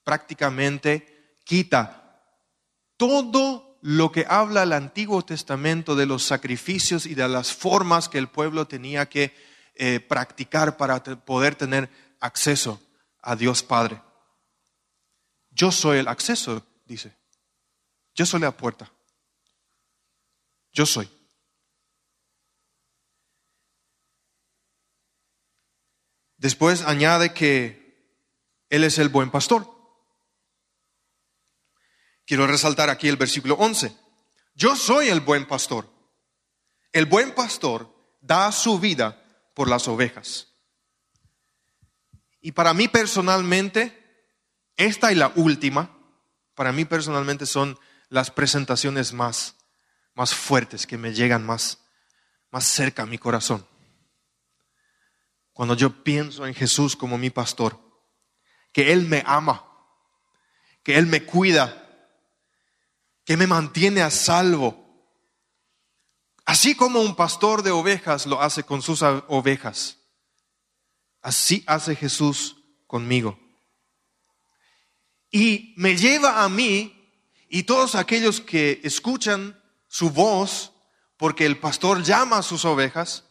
prácticamente 0.10 1.36
quita 1.44 2.20
todo 2.98 3.78
lo 3.84 4.12
que 4.12 4.26
habla 4.28 4.64
el 4.64 4.74
Antiguo 4.74 5.24
Testamento 5.24 5.96
de 5.96 6.08
los 6.08 6.24
sacrificios 6.24 7.06
y 7.06 7.14
de 7.14 7.28
las 7.28 7.54
formas 7.54 8.10
que 8.10 8.18
el 8.18 8.28
pueblo 8.28 8.68
tenía 8.68 9.08
que 9.08 9.36
eh, 9.76 10.00
practicar 10.00 10.78
para 10.78 11.04
poder 11.04 11.54
tener 11.54 11.92
acceso 12.22 12.82
a 13.22 13.36
Dios 13.36 13.62
Padre. 13.62 14.02
Yo 15.52 15.72
soy 15.72 16.00
el 16.00 16.08
acceso, 16.08 16.66
dice. 16.86 17.16
Yo 18.16 18.26
soy 18.26 18.40
la 18.40 18.58
puerta. 18.58 18.92
Yo 20.74 20.88
soy. 20.88 21.08
Después 26.38 26.82
añade 26.82 27.32
que 27.32 28.18
Él 28.72 28.84
es 28.84 28.98
el 28.98 29.10
buen 29.10 29.30
pastor. 29.30 29.79
Quiero 32.30 32.46
resaltar 32.46 32.92
aquí 32.92 33.08
el 33.08 33.18
versículo 33.18 33.56
11. 33.56 33.92
Yo 34.54 34.76
soy 34.76 35.10
el 35.10 35.20
buen 35.20 35.48
pastor. 35.48 35.92
El 36.92 37.08
buen 37.08 37.34
pastor 37.34 37.92
da 38.22 38.52
su 38.52 38.78
vida 38.78 39.20
por 39.56 39.68
las 39.68 39.88
ovejas. 39.88 40.54
Y 42.40 42.52
para 42.52 42.76
mí 42.76 42.88
personalmente, 42.88 43.98
esta 44.78 45.12
y 45.12 45.16
la 45.16 45.34
última, 45.38 45.98
para 46.54 46.72
mí 46.72 46.86
personalmente 46.86 47.48
son 47.48 47.80
las 48.10 48.30
presentaciones 48.30 49.12
más, 49.12 49.56
más 50.14 50.32
fuertes, 50.32 50.86
que 50.86 51.00
me 51.00 51.16
llegan 51.16 51.44
más, 51.44 51.80
más 52.52 52.64
cerca 52.64 53.02
a 53.02 53.08
mi 53.08 53.18
corazón. 53.18 53.66
Cuando 55.52 55.74
yo 55.74 56.04
pienso 56.04 56.46
en 56.46 56.54
Jesús 56.54 56.96
como 56.96 57.18
mi 57.18 57.32
pastor, 57.32 57.80
que 58.72 58.94
Él 58.94 59.08
me 59.08 59.24
ama, 59.26 59.66
que 60.84 60.96
Él 60.96 61.08
me 61.08 61.24
cuida, 61.24 61.88
que 63.30 63.38
me 63.38 63.46
mantiene 63.46 64.02
a 64.02 64.10
salvo, 64.10 64.76
así 66.46 66.74
como 66.74 67.00
un 67.00 67.16
pastor 67.16 67.62
de 67.62 67.70
ovejas 67.70 68.26
lo 68.26 68.42
hace 68.42 68.64
con 68.64 68.82
sus 68.82 69.04
ovejas. 69.04 70.00
Así 71.22 71.64
hace 71.68 71.96
Jesús 71.96 72.56
conmigo. 72.88 73.40
Y 75.30 75.76
me 75.78 75.96
lleva 75.96 76.44
a 76.44 76.50
mí 76.50 77.08
y 77.50 77.62
todos 77.62 77.94
aquellos 77.94 78.42
que 78.42 78.82
escuchan 78.84 79.62
su 79.88 80.10
voz, 80.10 80.74
porque 81.16 81.46
el 81.46 81.60
pastor 81.60 82.02
llama 82.02 82.40
a 82.40 82.42
sus 82.42 82.66
ovejas, 82.66 83.26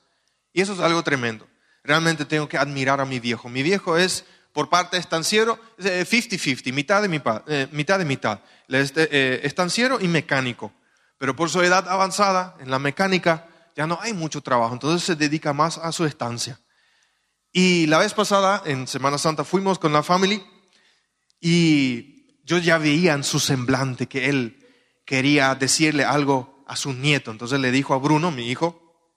y 0.53 0.61
eso 0.61 0.75
es 0.75 0.79
algo 0.79 1.03
tremendo. 1.03 1.49
Realmente 1.83 2.25
tengo 2.25 2.49
que 2.49 2.57
admirar 2.57 3.01
a 3.01 3.05
mi 3.05 3.19
viejo. 3.19 3.49
Mi 3.49 3.65
viejo 3.65 3.97
es, 3.97 4.25
por 4.53 4.69
parte 4.69 4.97
estanciero, 4.97 5.59
50-50, 5.79 6.73
mitad 6.73 7.03
de 7.03 7.09
mitad, 7.09 7.43
eh, 7.47 7.69
mitad 7.73 7.99
de 7.99 8.05
mitad. 8.05 8.41
Eh, 8.69 9.41
estanciero 9.45 10.01
y 10.01 10.09
mecánico. 10.09 10.73
Pero 11.19 11.35
por 11.37 11.51
su 11.51 11.63
edad 11.63 11.89
avanzada, 11.89 12.57
en 12.61 12.71
la 12.71 12.79
mecánica, 12.79 13.49
ya 13.77 13.87
no 13.87 13.99
hay 14.01 14.13
mucho 14.13 14.41
trabajo, 14.41 14.73
entonces 14.73 15.05
se 15.05 15.17
dedica 15.17 15.53
más 15.53 15.79
a 15.79 15.93
su 15.93 16.05
estancia. 16.05 16.61
Y 17.53 17.87
la 17.87 17.99
vez 17.99 18.15
pasada, 18.15 18.63
en 18.67 18.87
Semana 18.87 19.19
Santa, 19.19 19.45
fuimos 19.45 19.79
con 19.79 19.93
la 19.93 20.03
familia 20.03 20.43
y 21.41 22.43
yo 22.45 22.59
ya 22.59 22.79
veía 22.79 23.15
en 23.15 23.25
su 23.25 23.41
semblante 23.41 24.07
que 24.07 24.29
él 24.29 24.67
quería 25.05 25.55
decirle 25.55 26.05
algo 26.05 26.65
a 26.67 26.77
su 26.77 26.93
nieto. 26.93 27.31
Entonces 27.31 27.61
le 27.61 27.71
dijo 27.71 27.95
a 27.95 27.99
Bruno, 27.99 28.31
mi 28.31 28.49
hijo, 28.51 29.13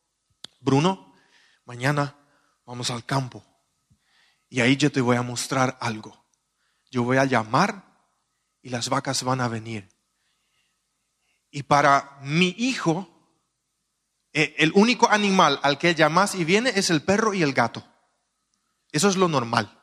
Bruno, 0.59 1.13
mañana 1.65 2.15
vamos 2.65 2.89
al 2.91 3.05
campo 3.05 3.50
y 4.51 4.59
ahí 4.59 4.75
yo 4.75 4.91
te 4.91 4.99
voy 4.99 5.15
a 5.15 5.21
mostrar 5.21 5.77
algo. 5.79 6.25
Yo 6.91 7.03
voy 7.03 7.15
a 7.15 7.23
llamar 7.23 7.85
y 8.61 8.69
las 8.69 8.89
vacas 8.89 9.23
van 9.23 9.39
a 9.39 9.47
venir. 9.47 9.87
Y 11.49 11.63
para 11.63 12.19
mi 12.21 12.53
hijo, 12.57 13.07
eh, 14.33 14.53
el 14.57 14.73
único 14.75 15.09
animal 15.09 15.57
al 15.63 15.77
que 15.77 15.95
llamas 15.95 16.35
y 16.35 16.43
viene 16.43 16.73
es 16.75 16.89
el 16.89 17.01
perro 17.01 17.33
y 17.33 17.43
el 17.43 17.53
gato. 17.53 17.87
Eso 18.91 19.07
es 19.07 19.15
lo 19.15 19.29
normal. 19.29 19.81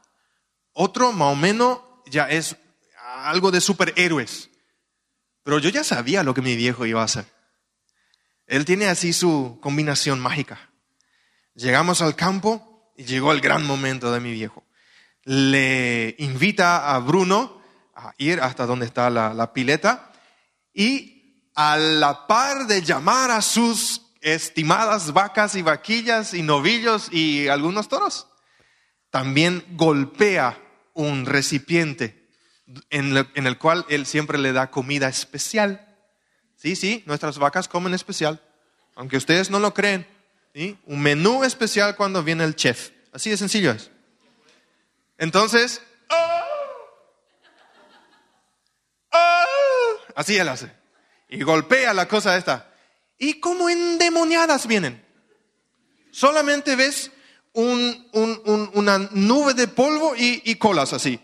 Otro, 0.74 1.12
más 1.12 1.32
o 1.32 1.34
menos, 1.34 1.80
ya 2.04 2.28
es 2.28 2.56
algo 3.24 3.50
de 3.50 3.62
superhéroes. 3.62 4.50
Pero 5.44 5.60
yo 5.60 5.70
ya 5.70 5.82
sabía 5.82 6.22
lo 6.22 6.34
que 6.34 6.42
mi 6.42 6.56
viejo 6.56 6.84
iba 6.84 7.00
a 7.00 7.06
hacer. 7.06 7.24
Él 8.46 8.66
tiene 8.66 8.88
así 8.88 9.14
su 9.14 9.58
combinación 9.62 10.20
mágica. 10.20 10.70
Llegamos 11.54 12.02
al 12.02 12.14
campo 12.16 12.77
llegó 13.04 13.32
el 13.32 13.40
gran 13.40 13.64
momento 13.66 14.12
de 14.12 14.20
mi 14.20 14.32
viejo. 14.32 14.64
Le 15.24 16.14
invita 16.18 16.94
a 16.94 16.98
Bruno 16.98 17.60
a 17.94 18.14
ir 18.18 18.40
hasta 18.40 18.66
donde 18.66 18.86
está 18.86 19.10
la 19.10 19.52
pileta 19.52 20.12
y 20.72 21.18
a 21.54 21.76
la 21.76 22.26
par 22.26 22.66
de 22.66 22.82
llamar 22.82 23.30
a 23.30 23.42
sus 23.42 24.02
estimadas 24.20 25.12
vacas 25.12 25.54
y 25.54 25.62
vaquillas 25.62 26.34
y 26.34 26.42
novillos 26.42 27.12
y 27.12 27.48
algunos 27.48 27.88
toros, 27.88 28.28
también 29.10 29.64
golpea 29.70 30.60
un 30.94 31.26
recipiente 31.26 32.28
en, 32.90 33.16
el 33.16 33.58
cual 33.58 33.86
él 33.88 34.06
siempre 34.06 34.38
le 34.38 34.52
da 34.52 34.70
comida 34.70 35.08
especial. 35.08 35.96
Sí, 36.56 36.76
sí, 36.76 37.02
nuestras 37.06 37.38
vacas 37.38 37.68
comen 37.68 37.94
especial, 37.94 38.42
aunque 38.94 39.16
ustedes 39.16 39.50
no 39.50 39.58
lo 39.58 39.72
creen. 39.74 40.06
Un 40.86 41.00
menú 41.00 41.44
especial 41.44 41.94
cuando 41.94 42.24
viene 42.24 42.42
el 42.44 42.56
chef. 42.56 42.90
Así 43.12 43.30
de 43.30 43.36
sencillo 43.36 43.70
es. 43.70 43.90
Entonces, 45.16 45.80
así 50.14 50.36
él 50.36 50.48
hace. 50.48 50.72
Y 51.28 51.42
golpea 51.42 51.94
la 51.94 52.08
cosa 52.08 52.36
esta. 52.36 52.72
¿Y 53.18 53.40
como 53.40 53.68
endemoniadas 53.68 54.66
vienen? 54.66 55.04
Solamente 56.10 56.74
ves 56.74 57.12
una 57.52 58.98
nube 59.12 59.54
de 59.54 59.68
polvo 59.68 60.14
y, 60.16 60.54
colas 60.56 60.92
así. 60.92 61.20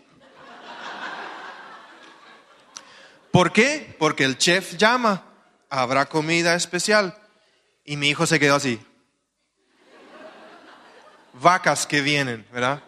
¿Por 3.31 3.51
qué? 3.51 3.95
Porque 3.99 4.23
el 4.23 4.37
chef 4.37 4.77
llama, 4.77 5.25
habrá 5.69 6.05
comida 6.05 6.55
especial. 6.55 7.17
Y 7.83 7.97
mi 7.97 8.09
hijo 8.09 8.25
se 8.25 8.39
quedó 8.39 8.55
así. 8.55 8.79
Vacas 11.41 11.85
que 11.85 12.01
vienen, 12.01 12.45
¿verdad? 12.51 12.83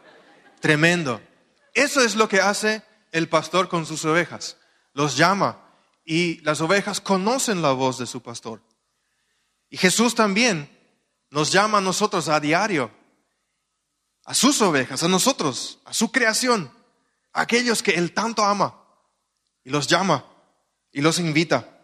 Tremendo. 0.59 1.21
Eso 1.73 2.01
es 2.01 2.15
lo 2.15 2.27
que 2.27 2.41
hace 2.41 2.83
el 3.11 3.29
pastor 3.29 3.69
con 3.69 3.85
sus 3.85 4.03
ovejas. 4.05 4.57
Los 4.93 5.17
llama 5.17 5.63
y 6.03 6.39
las 6.41 6.61
ovejas 6.61 7.01
conocen 7.01 7.61
la 7.61 7.71
voz 7.71 7.97
de 7.97 8.05
su 8.05 8.21
pastor. 8.21 8.61
Y 9.69 9.77
Jesús 9.77 10.15
también 10.15 10.69
nos 11.29 11.51
llama 11.51 11.79
a 11.79 11.81
nosotros 11.81 12.29
a 12.29 12.39
diario 12.39 12.91
a 14.27 14.33
sus 14.33 14.61
ovejas, 14.61 15.01
a 15.03 15.07
nosotros, 15.07 15.79
a 15.85 15.93
su 15.93 16.11
creación, 16.11 16.69
a 17.31 17.41
aquellos 17.41 17.81
que 17.81 17.91
Él 17.91 18.13
tanto 18.13 18.43
ama. 18.43 18.83
y 19.63 19.69
los 19.69 19.87
llama 19.87 20.25
y 20.91 21.01
los 21.01 21.19
invita 21.19 21.77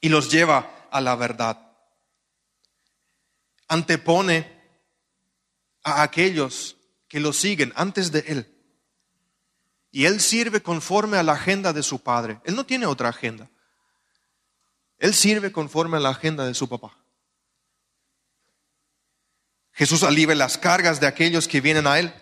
y 0.00 0.08
los 0.08 0.30
lleva 0.30 0.88
a 0.90 1.00
la 1.00 1.14
verdad. 1.16 1.58
Antepone 3.68 4.51
a 5.82 6.02
aquellos 6.02 6.76
que 7.08 7.20
lo 7.20 7.32
siguen 7.32 7.72
antes 7.76 8.12
de 8.12 8.20
Él. 8.20 8.48
Y 9.90 10.06
Él 10.06 10.20
sirve 10.20 10.62
conforme 10.62 11.18
a 11.18 11.22
la 11.22 11.32
agenda 11.32 11.72
de 11.72 11.82
su 11.82 12.02
Padre. 12.02 12.40
Él 12.44 12.56
no 12.56 12.64
tiene 12.64 12.86
otra 12.86 13.10
agenda. 13.10 13.50
Él 14.98 15.14
sirve 15.14 15.52
conforme 15.52 15.98
a 15.98 16.00
la 16.00 16.10
agenda 16.10 16.46
de 16.46 16.54
su 16.54 16.68
papá. 16.68 16.96
Jesús 19.72 20.02
alivia 20.02 20.34
las 20.34 20.58
cargas 20.58 21.00
de 21.00 21.06
aquellos 21.06 21.48
que 21.48 21.60
vienen 21.60 21.86
a 21.86 21.98
Él 21.98 22.14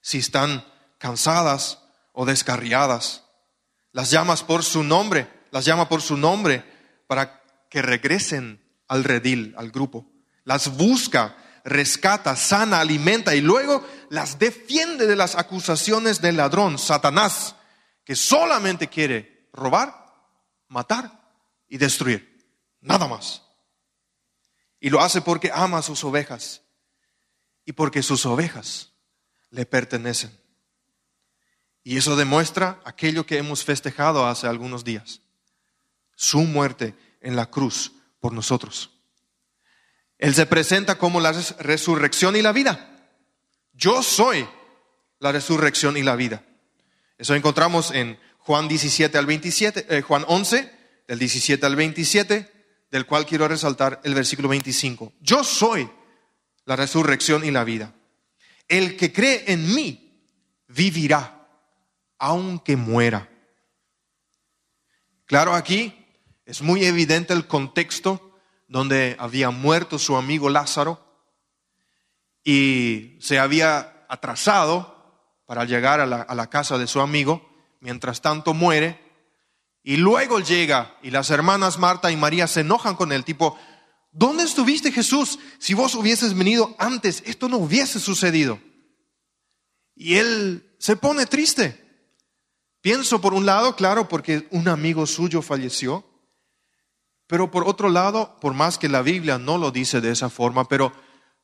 si 0.00 0.18
están 0.18 0.64
cansadas 0.98 1.80
o 2.12 2.24
descarriadas. 2.24 3.24
Las 3.92 4.10
llamas 4.10 4.42
por 4.42 4.64
su 4.64 4.82
nombre, 4.82 5.28
las 5.50 5.64
llama 5.64 5.88
por 5.88 6.00
su 6.00 6.16
nombre 6.16 6.64
para 7.06 7.42
que 7.68 7.82
regresen 7.82 8.62
al 8.88 9.04
redil, 9.04 9.54
al 9.56 9.70
grupo. 9.70 10.06
Las 10.44 10.76
busca 10.76 11.36
rescata, 11.64 12.36
sana, 12.36 12.80
alimenta 12.80 13.34
y 13.34 13.40
luego 13.40 13.86
las 14.10 14.38
defiende 14.38 15.06
de 15.06 15.16
las 15.16 15.36
acusaciones 15.36 16.20
del 16.20 16.36
ladrón, 16.36 16.78
Satanás, 16.78 17.56
que 18.04 18.16
solamente 18.16 18.88
quiere 18.88 19.48
robar, 19.52 20.06
matar 20.68 21.20
y 21.68 21.78
destruir. 21.78 22.32
Nada 22.80 23.06
más. 23.06 23.42
Y 24.80 24.90
lo 24.90 25.00
hace 25.00 25.20
porque 25.20 25.50
ama 25.54 25.78
a 25.78 25.82
sus 25.82 26.02
ovejas 26.02 26.62
y 27.64 27.72
porque 27.72 28.02
sus 28.02 28.26
ovejas 28.26 28.92
le 29.50 29.64
pertenecen. 29.64 30.36
Y 31.84 31.96
eso 31.96 32.16
demuestra 32.16 32.80
aquello 32.84 33.26
que 33.26 33.38
hemos 33.38 33.64
festejado 33.64 34.26
hace 34.26 34.46
algunos 34.46 34.84
días, 34.84 35.20
su 36.14 36.40
muerte 36.40 36.94
en 37.20 37.36
la 37.36 37.46
cruz 37.46 37.92
por 38.20 38.32
nosotros. 38.32 38.91
Él 40.22 40.36
se 40.36 40.46
presenta 40.46 40.98
como 40.98 41.18
la 41.18 41.32
resurrección 41.58 42.36
y 42.36 42.42
la 42.42 42.52
vida. 42.52 43.10
Yo 43.72 44.04
soy 44.04 44.48
la 45.18 45.32
resurrección 45.32 45.96
y 45.96 46.04
la 46.04 46.14
vida. 46.14 46.44
Eso 47.18 47.34
encontramos 47.34 47.90
en 47.90 48.20
Juan 48.38 48.68
17 48.68 49.18
al 49.18 49.26
27, 49.26 49.86
eh, 49.88 50.02
Juan 50.02 50.24
11, 50.28 50.70
del 51.08 51.18
17 51.18 51.66
al 51.66 51.74
27, 51.74 52.52
del 52.92 53.04
cual 53.04 53.26
quiero 53.26 53.48
resaltar 53.48 54.00
el 54.04 54.14
versículo 54.14 54.48
25. 54.48 55.12
Yo 55.20 55.42
soy 55.42 55.90
la 56.66 56.76
resurrección 56.76 57.44
y 57.44 57.50
la 57.50 57.64
vida. 57.64 57.92
El 58.68 58.96
que 58.96 59.12
cree 59.12 59.42
en 59.48 59.74
mí 59.74 60.30
vivirá, 60.68 61.48
aunque 62.18 62.76
muera. 62.76 63.28
Claro, 65.26 65.52
aquí 65.52 65.92
es 66.46 66.62
muy 66.62 66.84
evidente 66.84 67.32
el 67.32 67.48
contexto 67.48 68.31
donde 68.72 69.16
había 69.18 69.50
muerto 69.50 69.98
su 69.98 70.16
amigo 70.16 70.48
Lázaro 70.48 70.98
y 72.42 73.18
se 73.20 73.38
había 73.38 74.06
atrasado 74.08 75.36
para 75.44 75.66
llegar 75.66 76.00
a 76.00 76.06
la, 76.06 76.48
casa 76.48 76.78
de 76.78 76.86
su 76.86 77.00
amigo, 77.00 77.46
mientras 77.80 78.22
tanto 78.22 78.54
muere, 78.54 78.98
y 79.82 79.98
luego 79.98 80.40
llega 80.40 80.96
y 81.02 81.10
las 81.10 81.28
hermanas 81.28 81.78
Marta 81.78 82.10
y 82.10 82.16
María 82.16 82.46
se 82.46 82.60
enojan 82.60 82.96
con 82.96 83.12
él, 83.12 83.24
tipo, 83.24 83.58
¿dónde 84.10 84.44
estuviste 84.44 84.90
Jesús? 84.90 85.38
Si 85.58 85.74
vos 85.74 85.94
hubieses 85.94 86.32
venido 86.34 86.74
antes, 86.78 87.22
esto 87.26 87.50
no 87.50 87.58
hubiese 87.58 88.00
sucedido. 88.00 88.58
Y 89.94 90.14
él 90.14 90.74
se 90.78 90.96
pone 90.96 91.26
triste. 91.26 91.78
Pienso 92.80 93.20
por 93.20 93.34
un 93.34 93.44
lado, 93.44 93.76
claro, 93.76 94.08
porque 94.08 94.48
un 94.50 94.66
amigo 94.68 95.04
suyo 95.06 95.42
falleció, 95.42 96.06
pero 97.32 97.50
por 97.50 97.66
otro 97.66 97.88
lado, 97.88 98.36
por 98.42 98.52
más 98.52 98.76
que 98.76 98.90
la 98.90 99.00
Biblia 99.00 99.38
no 99.38 99.56
lo 99.56 99.70
dice 99.70 100.02
de 100.02 100.10
esa 100.10 100.28
forma, 100.28 100.68
pero 100.68 100.92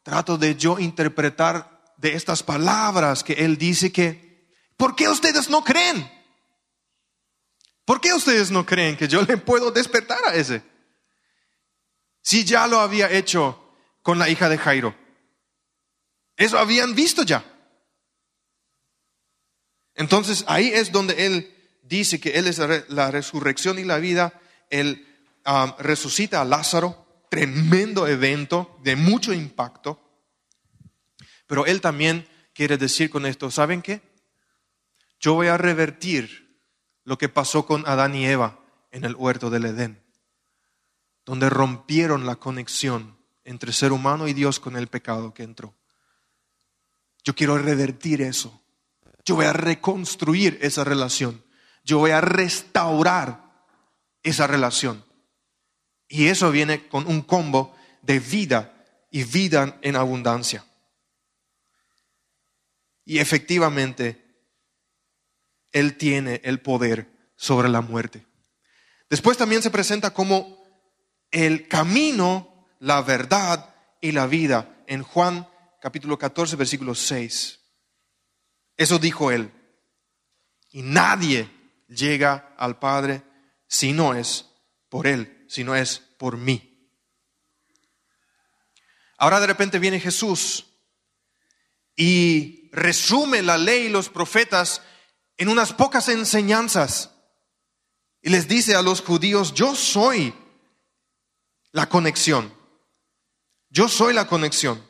trato 0.03 0.37
de 0.37 0.55
yo 0.55 0.79
interpretar 0.79 1.95
de 1.97 2.13
estas 2.13 2.43
palabras 2.43 3.25
que 3.25 3.33
Él 3.33 3.57
dice 3.57 3.91
que, 3.91 4.53
¿por 4.77 4.95
qué 4.95 5.09
ustedes 5.09 5.49
no 5.49 5.65
creen? 5.65 6.07
¿Por 7.87 8.03
qué 8.03 8.13
ustedes 8.13 8.51
no 8.51 8.67
creen 8.67 8.99
que 8.99 9.09
yo 9.09 9.23
le 9.29 9.39
puedo 9.39 9.71
despertar 9.71 10.19
a 10.27 10.35
ese? 10.35 10.63
Si 12.21 12.45
ya 12.45 12.67
lo 12.67 12.81
había 12.81 13.11
hecho 13.11 13.73
con 14.03 14.19
la 14.19 14.29
hija 14.29 14.51
de 14.51 14.59
Jairo. 14.59 14.95
Eso 16.37 16.59
habían 16.59 16.95
visto 16.95 17.23
ya. 17.23 17.43
Entonces 19.95 20.45
ahí 20.49 20.69
es 20.69 20.93
donde 20.93 21.25
Él 21.25 21.81
dice 21.83 22.21
que 22.21 22.33
Él 22.33 22.47
es 22.47 22.59
la 22.91 23.11
resurrección 23.11 23.79
y 23.79 23.85
la 23.85 23.97
vida. 23.97 24.39
Él 24.69 25.07
resucita 25.79 26.41
a 26.41 26.45
Lázaro, 26.45 27.25
tremendo 27.31 28.07
evento 28.07 28.79
de 28.83 28.97
mucho 28.97 29.33
impacto. 29.33 30.01
Pero 31.47 31.67
él 31.67 31.81
también 31.81 32.29
quiere 32.53 32.77
decir 32.77 33.11
con 33.11 33.27
esto, 33.27 33.51
¿saben 33.51 33.83
qué? 33.83 34.03
Yo 35.21 35.35
voy 35.35 35.49
a 35.49 35.57
revertir 35.57 36.63
lo 37.05 37.19
que 37.19 37.29
pasó 37.29 37.67
con 37.67 37.87
Adán 37.89 38.15
y 38.15 38.27
Eva 38.27 38.61
en 38.91 39.05
el 39.05 39.17
huerto 39.17 39.51
del 39.51 39.65
Edén, 39.65 40.03
donde 41.25 41.49
rompieron 41.49 42.27
la 42.27 42.37
conexión 42.37 43.19
entre 43.45 43.73
ser 43.73 43.93
humano 43.93 44.29
y 44.29 44.35
Dios 44.35 44.61
con 44.61 44.77
el 44.77 44.89
pecado 44.89 45.33
que 45.33 45.43
entró. 45.43 45.75
Yo 47.25 47.35
quiero 47.35 47.57
revertir 47.59 48.21
eso. 48.23 48.63
Yo 49.25 49.37
voy 49.37 49.47
a 49.47 49.53
reconstruir 49.53 50.59
esa 50.61 50.85
relación. 50.85 51.45
Yo 51.85 51.99
voy 51.99 52.11
a 52.11 52.21
restaurar 52.21 53.67
esa 54.23 54.47
relación. 54.47 55.05
Y 56.09 56.29
eso 56.29 56.51
viene 56.51 56.89
con 56.89 57.07
un 57.07 57.23
combo 57.23 57.77
de 58.03 58.19
vida 58.19 58.75
y 59.11 59.25
vida 59.25 59.79
en 59.83 59.95
abundancia. 59.95 60.65
Y 63.05 63.19
efectivamente, 63.19 64.25
Él 65.71 65.97
tiene 65.97 66.41
el 66.45 66.61
poder 66.61 67.31
sobre 67.37 67.69
la 67.69 67.83
muerte. 67.83 68.27
Después 69.11 69.37
también 69.37 69.63
se 69.63 69.71
presenta 69.71 70.13
como 70.13 70.59
el 71.31 71.69
camino, 71.69 72.67
la 72.81 73.03
verdad 73.03 73.75
y 74.01 74.13
la 74.13 74.27
vida 74.27 74.83
en 74.87 75.03
Juan 75.03 75.47
capítulo 75.81 76.19
14, 76.19 76.57
versículo 76.57 76.95
6. 76.95 77.61
Eso 78.77 78.99
dijo 78.99 79.31
Él. 79.31 79.53
Y 80.71 80.83
nadie 80.83 81.51
llega 81.89 82.55
al 82.59 82.79
Padre 82.79 83.23
si 83.67 83.93
no 83.93 84.15
es 84.15 84.47
por 84.89 85.07
Él 85.07 85.38
sino 85.49 85.75
es 85.75 85.99
por 85.99 86.37
mí. 86.37 86.89
Ahora 89.17 89.41
de 89.41 89.49
repente 89.49 89.79
viene 89.79 89.99
Jesús 89.99 90.67
y 91.97 92.71
resume 92.73 93.43
la 93.43 93.59
ley 93.59 93.87
y 93.87 93.89
los 93.89 94.09
profetas 94.09 94.83
en 95.37 95.49
unas 95.49 95.73
pocas 95.73 96.09
enseñanzas. 96.09 97.11
Y 98.23 98.31
les 98.31 98.47
dice 98.47 98.77
a 98.77 98.83
los 98.83 99.01
judíos, 99.01 99.55
yo 99.55 99.75
soy 99.75 100.35
la 101.73 101.89
conexión. 101.89 102.53
Yo 103.71 103.89
soy 103.89 104.15
la 104.15 104.27
conexión. 104.27 104.88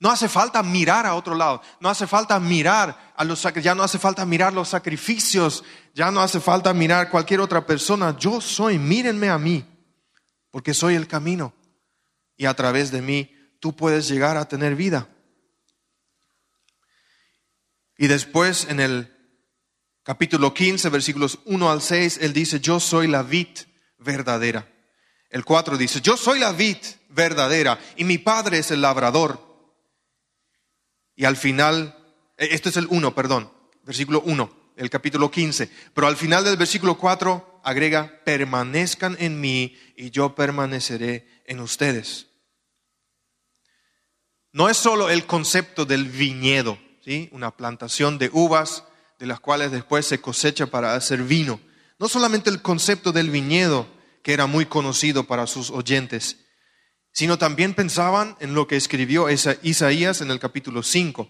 No 0.00 0.10
hace 0.10 0.30
falta 0.30 0.62
mirar 0.62 1.04
a 1.04 1.14
otro 1.14 1.34
lado, 1.34 1.60
no 1.78 1.90
hace 1.90 2.06
falta 2.06 2.40
mirar 2.40 3.12
a 3.14 3.22
los 3.22 3.46
ya 3.62 3.74
no 3.74 3.82
hace 3.82 3.98
falta 3.98 4.24
mirar 4.24 4.54
los 4.54 4.70
sacrificios, 4.70 5.62
ya 5.94 6.10
no 6.10 6.22
hace 6.22 6.40
falta 6.40 6.72
mirar 6.72 7.10
cualquier 7.10 7.40
otra 7.40 7.66
persona. 7.66 8.16
Yo 8.18 8.40
soy, 8.40 8.78
mírenme 8.78 9.28
a 9.28 9.36
mí, 9.36 9.62
porque 10.50 10.72
soy 10.72 10.94
el 10.94 11.06
camino 11.06 11.52
y 12.34 12.46
a 12.46 12.54
través 12.54 12.90
de 12.90 13.02
mí 13.02 13.30
tú 13.60 13.76
puedes 13.76 14.08
llegar 14.08 14.38
a 14.38 14.48
tener 14.48 14.74
vida. 14.74 15.06
Y 17.98 18.06
después 18.06 18.68
en 18.70 18.80
el 18.80 19.14
capítulo 20.02 20.54
15, 20.54 20.88
versículos 20.88 21.40
1 21.44 21.70
al 21.70 21.82
6, 21.82 22.20
él 22.22 22.32
dice, 22.32 22.58
yo 22.58 22.80
soy 22.80 23.06
la 23.06 23.22
vid 23.22 23.48
verdadera. 23.98 24.66
El 25.28 25.44
4 25.44 25.76
dice, 25.76 26.00
yo 26.00 26.16
soy 26.16 26.38
la 26.38 26.52
vid 26.52 26.78
verdadera 27.10 27.78
y 27.96 28.04
mi 28.04 28.16
padre 28.16 28.60
es 28.60 28.70
el 28.70 28.80
labrador. 28.80 29.49
Y 31.20 31.26
al 31.26 31.36
final, 31.36 31.94
eh, 32.38 32.48
esto 32.52 32.70
es 32.70 32.78
el 32.78 32.86
1, 32.88 33.14
perdón, 33.14 33.52
versículo 33.84 34.22
1, 34.24 34.72
el 34.76 34.88
capítulo 34.88 35.30
15. 35.30 35.70
Pero 35.92 36.06
al 36.06 36.16
final 36.16 36.44
del 36.44 36.56
versículo 36.56 36.96
4 36.96 37.60
agrega, 37.62 38.22
permanezcan 38.24 39.18
en 39.20 39.38
mí 39.38 39.76
y 39.98 40.08
yo 40.08 40.34
permaneceré 40.34 41.42
en 41.44 41.60
ustedes. 41.60 42.28
No 44.52 44.70
es 44.70 44.78
solo 44.78 45.10
el 45.10 45.26
concepto 45.26 45.84
del 45.84 46.08
viñedo, 46.08 46.78
¿sí? 47.04 47.28
una 47.32 47.54
plantación 47.54 48.16
de 48.16 48.30
uvas 48.32 48.84
de 49.18 49.26
las 49.26 49.40
cuales 49.40 49.70
después 49.72 50.06
se 50.06 50.22
cosecha 50.22 50.68
para 50.68 50.94
hacer 50.94 51.22
vino. 51.24 51.60
No 51.98 52.08
solamente 52.08 52.48
el 52.48 52.62
concepto 52.62 53.12
del 53.12 53.28
viñedo, 53.28 53.86
que 54.22 54.32
era 54.32 54.46
muy 54.46 54.64
conocido 54.64 55.24
para 55.24 55.46
sus 55.46 55.68
oyentes, 55.70 56.38
sino 57.12 57.38
también 57.38 57.74
pensaban 57.74 58.36
en 58.40 58.54
lo 58.54 58.66
que 58.66 58.76
escribió 58.76 59.28
Isaías 59.28 60.20
en 60.20 60.30
el 60.30 60.38
capítulo 60.38 60.82
5, 60.82 61.28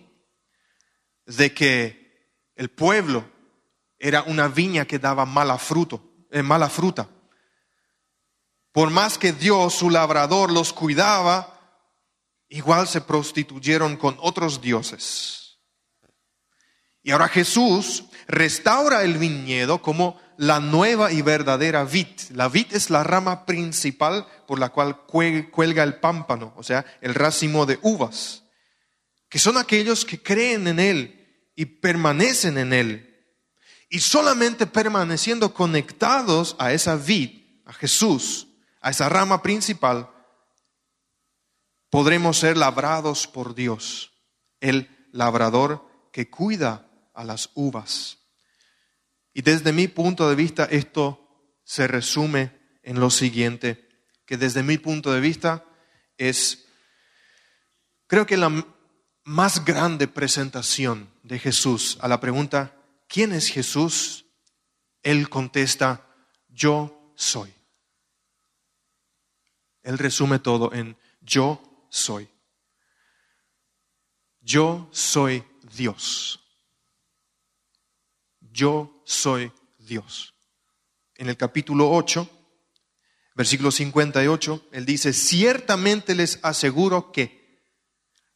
de 1.26 1.54
que 1.54 2.28
el 2.56 2.70
pueblo 2.70 3.24
era 3.98 4.22
una 4.22 4.48
viña 4.48 4.84
que 4.84 4.98
daba 4.98 5.26
mala, 5.26 5.58
fruto, 5.58 6.26
eh, 6.30 6.42
mala 6.42 6.68
fruta. 6.68 7.08
Por 8.72 8.90
más 8.90 9.18
que 9.18 9.32
Dios, 9.32 9.74
su 9.74 9.90
labrador, 9.90 10.52
los 10.52 10.72
cuidaba, 10.72 11.58
igual 12.48 12.86
se 12.86 13.00
prostituyeron 13.00 13.96
con 13.96 14.16
otros 14.20 14.60
dioses. 14.60 15.58
Y 17.02 17.10
ahora 17.10 17.28
Jesús 17.28 18.04
restaura 18.30 19.02
el 19.02 19.18
viñedo 19.18 19.82
como 19.82 20.20
la 20.36 20.60
nueva 20.60 21.12
y 21.12 21.20
verdadera 21.22 21.84
vid. 21.84 22.06
La 22.30 22.48
vid 22.48 22.72
es 22.72 22.88
la 22.88 23.02
rama 23.02 23.44
principal 23.44 24.26
por 24.46 24.58
la 24.58 24.70
cual 24.70 25.04
cuelga 25.04 25.82
el 25.82 25.96
pámpano, 25.96 26.54
o 26.56 26.62
sea, 26.62 26.84
el 27.00 27.14
racimo 27.14 27.66
de 27.66 27.78
uvas, 27.82 28.44
que 29.28 29.38
son 29.38 29.58
aquellos 29.58 30.04
que 30.04 30.22
creen 30.22 30.66
en 30.68 30.80
Él 30.80 31.50
y 31.54 31.66
permanecen 31.66 32.56
en 32.58 32.72
Él. 32.72 33.06
Y 33.90 34.00
solamente 34.00 34.66
permaneciendo 34.66 35.52
conectados 35.52 36.56
a 36.58 36.72
esa 36.72 36.96
vid, 36.96 37.42
a 37.66 37.72
Jesús, 37.72 38.46
a 38.80 38.90
esa 38.90 39.08
rama 39.08 39.42
principal, 39.42 40.08
podremos 41.90 42.38
ser 42.38 42.56
labrados 42.56 43.26
por 43.26 43.54
Dios, 43.54 44.12
el 44.60 44.88
labrador 45.12 45.84
que 46.12 46.30
cuida 46.30 46.88
a 47.14 47.24
las 47.24 47.50
uvas. 47.54 48.19
Y 49.32 49.42
desde 49.42 49.72
mi 49.72 49.88
punto 49.88 50.28
de 50.28 50.34
vista 50.34 50.64
esto 50.64 51.56
se 51.64 51.86
resume 51.86 52.58
en 52.82 52.98
lo 52.98 53.10
siguiente, 53.10 53.88
que 54.26 54.36
desde 54.36 54.62
mi 54.62 54.78
punto 54.78 55.12
de 55.12 55.20
vista 55.20 55.64
es, 56.16 56.66
creo 58.06 58.26
que 58.26 58.36
la 58.36 58.66
más 59.24 59.64
grande 59.64 60.08
presentación 60.08 61.08
de 61.22 61.38
Jesús 61.38 61.98
a 62.00 62.08
la 62.08 62.20
pregunta, 62.20 62.76
¿quién 63.08 63.32
es 63.32 63.48
Jesús? 63.48 64.26
Él 65.02 65.28
contesta, 65.28 66.06
yo 66.48 67.12
soy. 67.14 67.54
Él 69.82 69.98
resume 69.98 70.38
todo 70.38 70.72
en 70.72 70.96
yo 71.20 71.86
soy. 71.88 72.28
Yo 74.40 74.88
soy 74.92 75.44
Dios. 75.76 76.40
Yo 78.40 78.99
soy 79.10 79.52
Dios. 79.78 80.34
En 81.16 81.28
el 81.28 81.36
capítulo 81.36 81.90
8, 81.90 82.28
versículo 83.34 83.70
58, 83.70 84.68
él 84.72 84.86
dice, 84.86 85.12
ciertamente 85.12 86.14
les 86.14 86.38
aseguro 86.42 87.10
que 87.10 87.40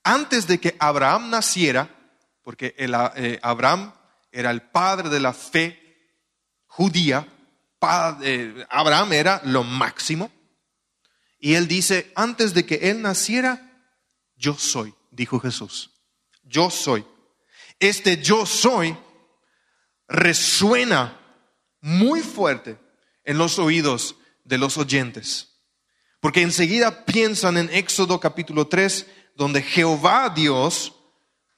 antes 0.03 0.47
de 0.47 0.59
que 0.59 0.77
Abraham 0.81 1.31
naciera, 1.31 1.89
porque 2.43 2.75
eh, 2.77 3.39
Abraham 3.43 3.95
era 4.33 4.51
el 4.51 4.63
padre 4.63 5.09
de 5.09 5.21
la 5.21 5.33
fe 5.33 5.81
judía, 6.67 7.27
eh, 8.23 8.67
Abraham 8.69 9.13
era 9.13 9.41
lo 9.45 9.63
máximo, 9.63 10.31
y 11.39 11.55
él 11.55 11.69
dice, 11.69 12.13
antes 12.17 12.53
de 12.53 12.67
que 12.67 12.91
él 12.91 13.01
naciera, 13.01 13.87
yo 14.37 14.55
soy, 14.55 14.95
dijo 15.11 15.39
Jesús. 15.39 15.91
Yo 16.43 16.69
soy. 16.69 17.07
Este 17.79 18.21
yo 18.21 18.45
soy 18.45 18.97
resuena 20.15 21.21
muy 21.81 22.21
fuerte 22.21 22.79
en 23.25 23.39
los 23.39 23.59
oídos 23.59 24.17
de 24.45 24.59
los 24.59 24.79
oyentes. 24.79 25.51
Porque 26.21 26.43
enseguida 26.43 27.05
piensan 27.05 27.59
en 27.59 27.69
Éxodo 27.71 28.21
capítulo 28.21 28.67
3, 28.67 29.07
donde 29.37 29.63
Jehová 29.63 30.33
Dios, 30.35 30.95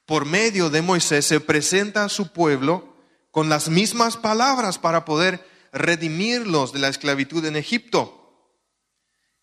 por 0.07 0.25
medio 0.25 0.71
de 0.71 0.83
Moisés, 0.83 1.27
se 1.27 1.41
presenta 1.41 2.05
a 2.05 2.09
su 2.09 2.33
pueblo 2.33 2.97
con 3.31 3.49
las 3.49 3.69
mismas 3.69 4.17
palabras 4.17 4.79
para 4.79 5.05
poder 5.05 5.47
redimirlos 5.73 6.73
de 6.73 6.79
la 6.79 6.89
esclavitud 6.89 7.45
en 7.45 7.57
Egipto. 7.57 8.23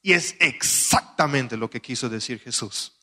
Y 0.02 0.14
es 0.14 0.36
exactamente 0.40 1.56
lo 1.56 1.70
que 1.70 1.82
quiso 1.82 2.10
decir 2.10 2.40
Jesús. 2.40 2.94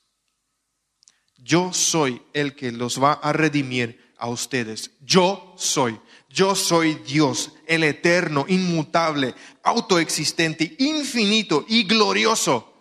Yo 1.39 1.73
soy 1.73 2.21
el 2.35 2.55
que 2.55 2.73
los 2.73 3.03
va 3.03 3.15
a 3.15 3.33
redimir 3.33 4.10
a 4.21 4.29
ustedes. 4.29 4.93
Yo 5.01 5.55
soy. 5.57 5.99
Yo 6.29 6.55
soy 6.55 6.95
Dios, 6.95 7.55
el 7.67 7.83
eterno, 7.83 8.45
inmutable, 8.47 9.35
autoexistente, 9.65 10.77
infinito 10.79 11.65
y 11.69 11.83
glorioso. 11.83 12.73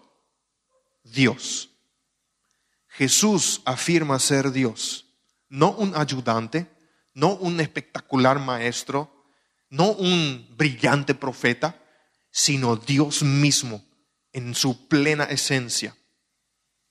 Dios. 1.03 1.71
Jesús 2.87 3.61
afirma 3.65 4.19
ser 4.19 4.51
Dios, 4.51 5.07
no 5.47 5.71
un 5.71 5.95
ayudante, 5.95 6.67
no 7.15 7.35
un 7.35 7.59
espectacular 7.59 8.37
maestro, 8.37 9.25
no 9.69 9.93
un 9.93 10.47
brillante 10.55 11.15
profeta, 11.15 11.81
sino 12.29 12.75
Dios 12.75 13.23
mismo 13.23 13.83
en 14.31 14.53
su 14.53 14.87
plena 14.87 15.23
esencia. 15.23 15.95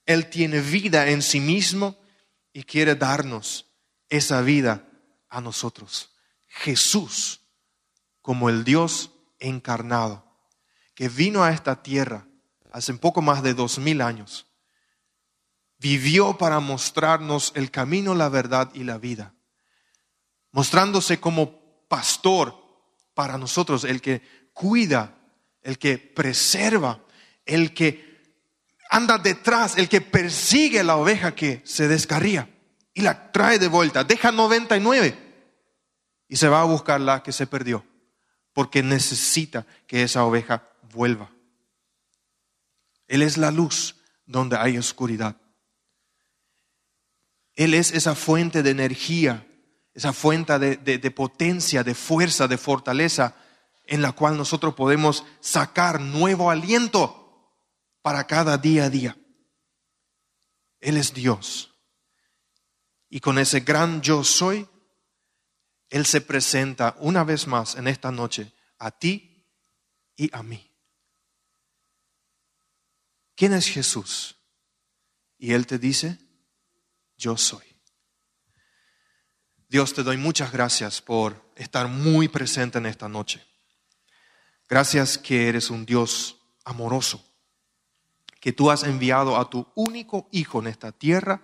Él 0.06 0.28
tiene 0.28 0.60
vida 0.60 1.08
en 1.08 1.22
sí 1.22 1.38
mismo 1.38 1.96
y 2.52 2.64
quiere 2.64 2.96
darnos 2.96 3.67
esa 4.08 4.40
vida 4.42 4.88
a 5.28 5.40
nosotros. 5.40 6.14
Jesús, 6.46 7.40
como 8.22 8.48
el 8.48 8.64
Dios 8.64 9.10
encarnado, 9.38 10.24
que 10.94 11.08
vino 11.08 11.44
a 11.44 11.52
esta 11.52 11.82
tierra 11.82 12.26
hace 12.72 12.92
poco 12.94 13.22
más 13.22 13.42
de 13.42 13.54
dos 13.54 13.78
mil 13.78 14.00
años, 14.00 14.46
vivió 15.78 16.36
para 16.36 16.60
mostrarnos 16.60 17.52
el 17.54 17.70
camino, 17.70 18.14
la 18.14 18.28
verdad 18.28 18.70
y 18.74 18.84
la 18.84 18.98
vida, 18.98 19.34
mostrándose 20.50 21.20
como 21.20 21.86
pastor 21.88 22.54
para 23.14 23.38
nosotros, 23.38 23.84
el 23.84 24.00
que 24.00 24.22
cuida, 24.52 25.14
el 25.62 25.78
que 25.78 25.98
preserva, 25.98 27.04
el 27.44 27.74
que 27.74 28.08
anda 28.90 29.18
detrás, 29.18 29.76
el 29.78 29.88
que 29.88 30.00
persigue 30.00 30.82
la 30.82 30.96
oveja 30.96 31.34
que 31.34 31.62
se 31.64 31.88
descarría 31.88 32.57
y 32.98 33.00
la 33.00 33.30
trae 33.30 33.60
de 33.60 33.68
vuelta, 33.68 34.02
deja 34.02 34.32
99 34.32 35.16
y 36.26 36.34
se 36.34 36.48
va 36.48 36.62
a 36.62 36.64
buscar 36.64 37.00
la 37.00 37.22
que 37.22 37.30
se 37.30 37.46
perdió, 37.46 37.84
porque 38.52 38.82
necesita 38.82 39.66
que 39.86 40.02
esa 40.02 40.24
oveja 40.24 40.68
vuelva. 40.92 41.30
Él 43.06 43.22
es 43.22 43.36
la 43.36 43.52
luz 43.52 43.94
donde 44.26 44.56
hay 44.56 44.76
oscuridad. 44.78 45.36
Él 47.54 47.72
es 47.72 47.92
esa 47.92 48.16
fuente 48.16 48.64
de 48.64 48.70
energía, 48.70 49.46
esa 49.94 50.12
fuente 50.12 50.58
de, 50.58 50.76
de 50.76 51.10
potencia, 51.12 51.84
de 51.84 51.94
fuerza, 51.94 52.48
de 52.48 52.58
fortaleza, 52.58 53.36
en 53.84 54.02
la 54.02 54.10
cual 54.10 54.36
nosotros 54.36 54.74
podemos 54.74 55.24
sacar 55.38 56.00
nuevo 56.00 56.50
aliento 56.50 57.54
para 58.02 58.26
cada 58.26 58.58
día 58.58 58.86
a 58.86 58.90
día. 58.90 59.16
Él 60.80 60.96
es 60.96 61.14
Dios. 61.14 61.77
Y 63.08 63.20
con 63.20 63.38
ese 63.38 63.60
gran 63.60 64.00
yo 64.02 64.22
soy, 64.24 64.68
Él 65.88 66.06
se 66.06 66.20
presenta 66.20 66.96
una 66.98 67.24
vez 67.24 67.46
más 67.46 67.74
en 67.76 67.88
esta 67.88 68.10
noche 68.12 68.52
a 68.78 68.90
ti 68.90 69.46
y 70.16 70.34
a 70.34 70.42
mí. 70.42 70.70
¿Quién 73.34 73.54
es 73.54 73.68
Jesús? 73.68 74.36
Y 75.38 75.52
Él 75.52 75.66
te 75.66 75.78
dice, 75.78 76.18
yo 77.16 77.36
soy. 77.36 77.64
Dios, 79.68 79.92
te 79.94 80.02
doy 80.02 80.16
muchas 80.16 80.50
gracias 80.50 81.00
por 81.00 81.52
estar 81.54 81.88
muy 81.88 82.28
presente 82.28 82.78
en 82.78 82.86
esta 82.86 83.08
noche. 83.08 83.44
Gracias 84.68 85.18
que 85.18 85.48
eres 85.48 85.70
un 85.70 85.86
Dios 85.86 86.38
amoroso 86.64 87.24
que 88.40 88.52
tú 88.52 88.70
has 88.70 88.84
enviado 88.84 89.36
a 89.36 89.50
tu 89.50 89.66
único 89.74 90.28
Hijo 90.30 90.60
en 90.60 90.68
esta 90.68 90.92
tierra 90.92 91.42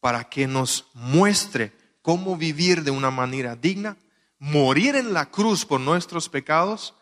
para 0.00 0.28
que 0.28 0.46
nos 0.46 0.86
muestre 0.94 1.72
cómo 2.02 2.36
vivir 2.36 2.84
de 2.84 2.90
una 2.90 3.10
manera 3.10 3.56
digna, 3.56 3.96
morir 4.38 4.96
en 4.96 5.12
la 5.12 5.30
cruz 5.30 5.64
por 5.64 5.80
nuestros 5.80 6.28
pecados 6.28 6.94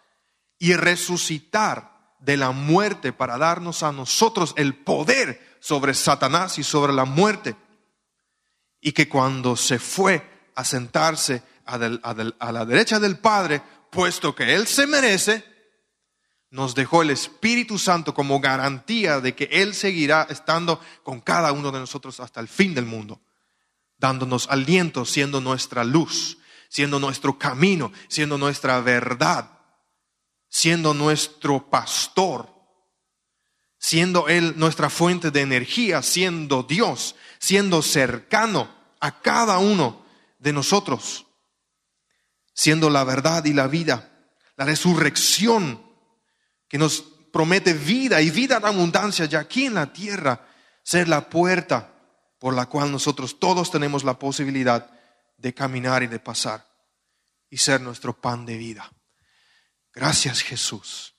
y 0.58 0.74
resucitar 0.74 2.16
de 2.18 2.36
la 2.36 2.50
muerte 2.50 3.12
para 3.12 3.38
darnos 3.38 3.82
a 3.82 3.92
nosotros 3.92 4.54
el 4.56 4.74
poder 4.74 5.56
sobre 5.60 5.94
Satanás 5.94 6.58
y 6.58 6.64
sobre 6.64 6.92
la 6.92 7.04
muerte. 7.04 7.54
Y 8.80 8.92
que 8.92 9.08
cuando 9.08 9.56
se 9.56 9.78
fue 9.78 10.50
a 10.54 10.64
sentarse 10.64 11.42
a, 11.66 11.78
la 11.78 12.64
derecha 12.64 12.98
del 12.98 13.18
Padre, 13.18 13.62
puesto 13.90 14.34
que 14.34 14.54
Él 14.54 14.66
se 14.66 14.86
merece, 14.86 15.44
nos 16.50 16.74
dejó 16.74 17.02
el 17.02 17.10
Espíritu 17.10 17.78
Santo 17.78 18.14
como 18.14 18.40
garantía 18.40 19.20
de 19.20 19.34
que 19.34 19.48
Él 19.50 19.74
seguirá 19.74 20.26
estando 20.30 20.80
con 21.02 21.20
cada 21.20 21.52
uno 21.52 21.72
de 21.72 21.80
nosotros 21.80 22.20
hasta 22.20 22.40
el 22.40 22.48
fin 22.48 22.74
del 22.74 22.86
mundo, 22.86 23.20
dándonos 23.98 24.48
aliento, 24.48 25.04
siendo 25.04 25.40
nuestra 25.40 25.84
luz, 25.84 26.38
siendo 26.68 26.98
nuestro 26.98 27.38
camino, 27.38 27.92
siendo 28.08 28.38
nuestra 28.38 28.80
verdad, 28.80 29.50
siendo 30.48 30.94
nuestro 30.94 31.68
pastor, 31.68 32.48
siendo 33.78 34.28
Él 34.28 34.54
nuestra 34.56 34.88
fuente 34.88 35.30
de 35.30 35.40
energía, 35.42 36.02
siendo 36.02 36.62
Dios, 36.62 37.16
siendo 37.38 37.82
cercano 37.82 38.68
a 39.00 39.20
cada 39.20 39.58
uno 39.58 40.04
de 40.38 40.52
nosotros. 40.52 41.22
siendo 42.58 42.88
la 42.88 43.04
verdad 43.04 43.44
y 43.44 43.52
la 43.52 43.66
vida, 43.66 44.30
la 44.56 44.64
resurrección 44.64 45.85
que 46.68 46.78
nos 46.78 47.02
promete 47.32 47.74
vida 47.74 48.20
y 48.22 48.30
vida 48.30 48.56
en 48.56 48.64
abundancia 48.64 49.26
ya 49.26 49.40
aquí 49.40 49.66
en 49.66 49.74
la 49.74 49.92
tierra, 49.92 50.46
ser 50.82 51.08
la 51.08 51.28
puerta 51.28 51.92
por 52.38 52.54
la 52.54 52.66
cual 52.66 52.92
nosotros 52.92 53.38
todos 53.38 53.70
tenemos 53.70 54.04
la 54.04 54.18
posibilidad 54.18 54.90
de 55.36 55.54
caminar 55.54 56.02
y 56.02 56.06
de 56.06 56.18
pasar 56.18 56.66
y 57.50 57.58
ser 57.58 57.80
nuestro 57.80 58.18
pan 58.18 58.46
de 58.46 58.56
vida. 58.56 58.90
Gracias 59.92 60.42
Jesús. 60.42 61.14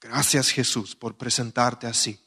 Gracias 0.00 0.50
Jesús 0.50 0.96
por 0.96 1.16
presentarte 1.16 1.86
así. 1.86 2.26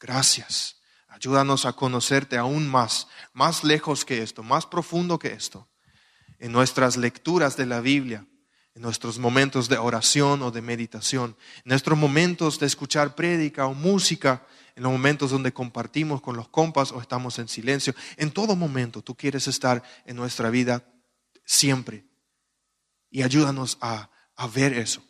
Gracias. 0.00 0.76
Ayúdanos 1.08 1.64
a 1.64 1.72
conocerte 1.72 2.36
aún 2.36 2.68
más, 2.68 3.08
más 3.32 3.64
lejos 3.64 4.04
que 4.04 4.22
esto, 4.22 4.42
más 4.42 4.66
profundo 4.66 5.18
que 5.18 5.32
esto, 5.32 5.68
en 6.38 6.52
nuestras 6.52 6.98
lecturas 6.98 7.56
de 7.56 7.64
la 7.64 7.80
Biblia, 7.80 8.26
en 8.76 8.82
nuestros 8.82 9.18
momentos 9.18 9.70
de 9.70 9.78
oración 9.78 10.42
o 10.42 10.50
de 10.50 10.60
meditación, 10.60 11.34
en 11.64 11.70
nuestros 11.70 11.98
momentos 11.98 12.58
de 12.58 12.66
escuchar 12.66 13.14
prédica 13.14 13.66
o 13.66 13.72
música, 13.72 14.46
en 14.74 14.82
los 14.82 14.92
momentos 14.92 15.30
donde 15.30 15.54
compartimos 15.54 16.20
con 16.20 16.36
los 16.36 16.48
compas 16.48 16.92
o 16.92 17.00
estamos 17.00 17.38
en 17.38 17.48
silencio. 17.48 17.94
En 18.18 18.30
todo 18.30 18.54
momento 18.54 19.00
tú 19.00 19.14
quieres 19.14 19.48
estar 19.48 19.82
en 20.04 20.16
nuestra 20.16 20.50
vida 20.50 20.84
siempre. 21.42 22.04
Y 23.10 23.22
ayúdanos 23.22 23.78
a, 23.80 24.10
a 24.36 24.46
ver 24.46 24.74
eso, 24.74 25.02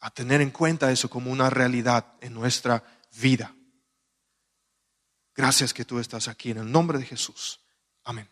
a 0.00 0.10
tener 0.10 0.40
en 0.40 0.50
cuenta 0.50 0.90
eso 0.90 1.10
como 1.10 1.30
una 1.30 1.50
realidad 1.50 2.14
en 2.22 2.32
nuestra 2.32 2.82
vida. 3.20 3.54
Gracias 5.34 5.74
que 5.74 5.84
tú 5.84 5.98
estás 5.98 6.26
aquí 6.26 6.52
en 6.52 6.58
el 6.58 6.72
nombre 6.72 6.96
de 6.96 7.04
Jesús. 7.04 7.60
Amén. 8.02 8.30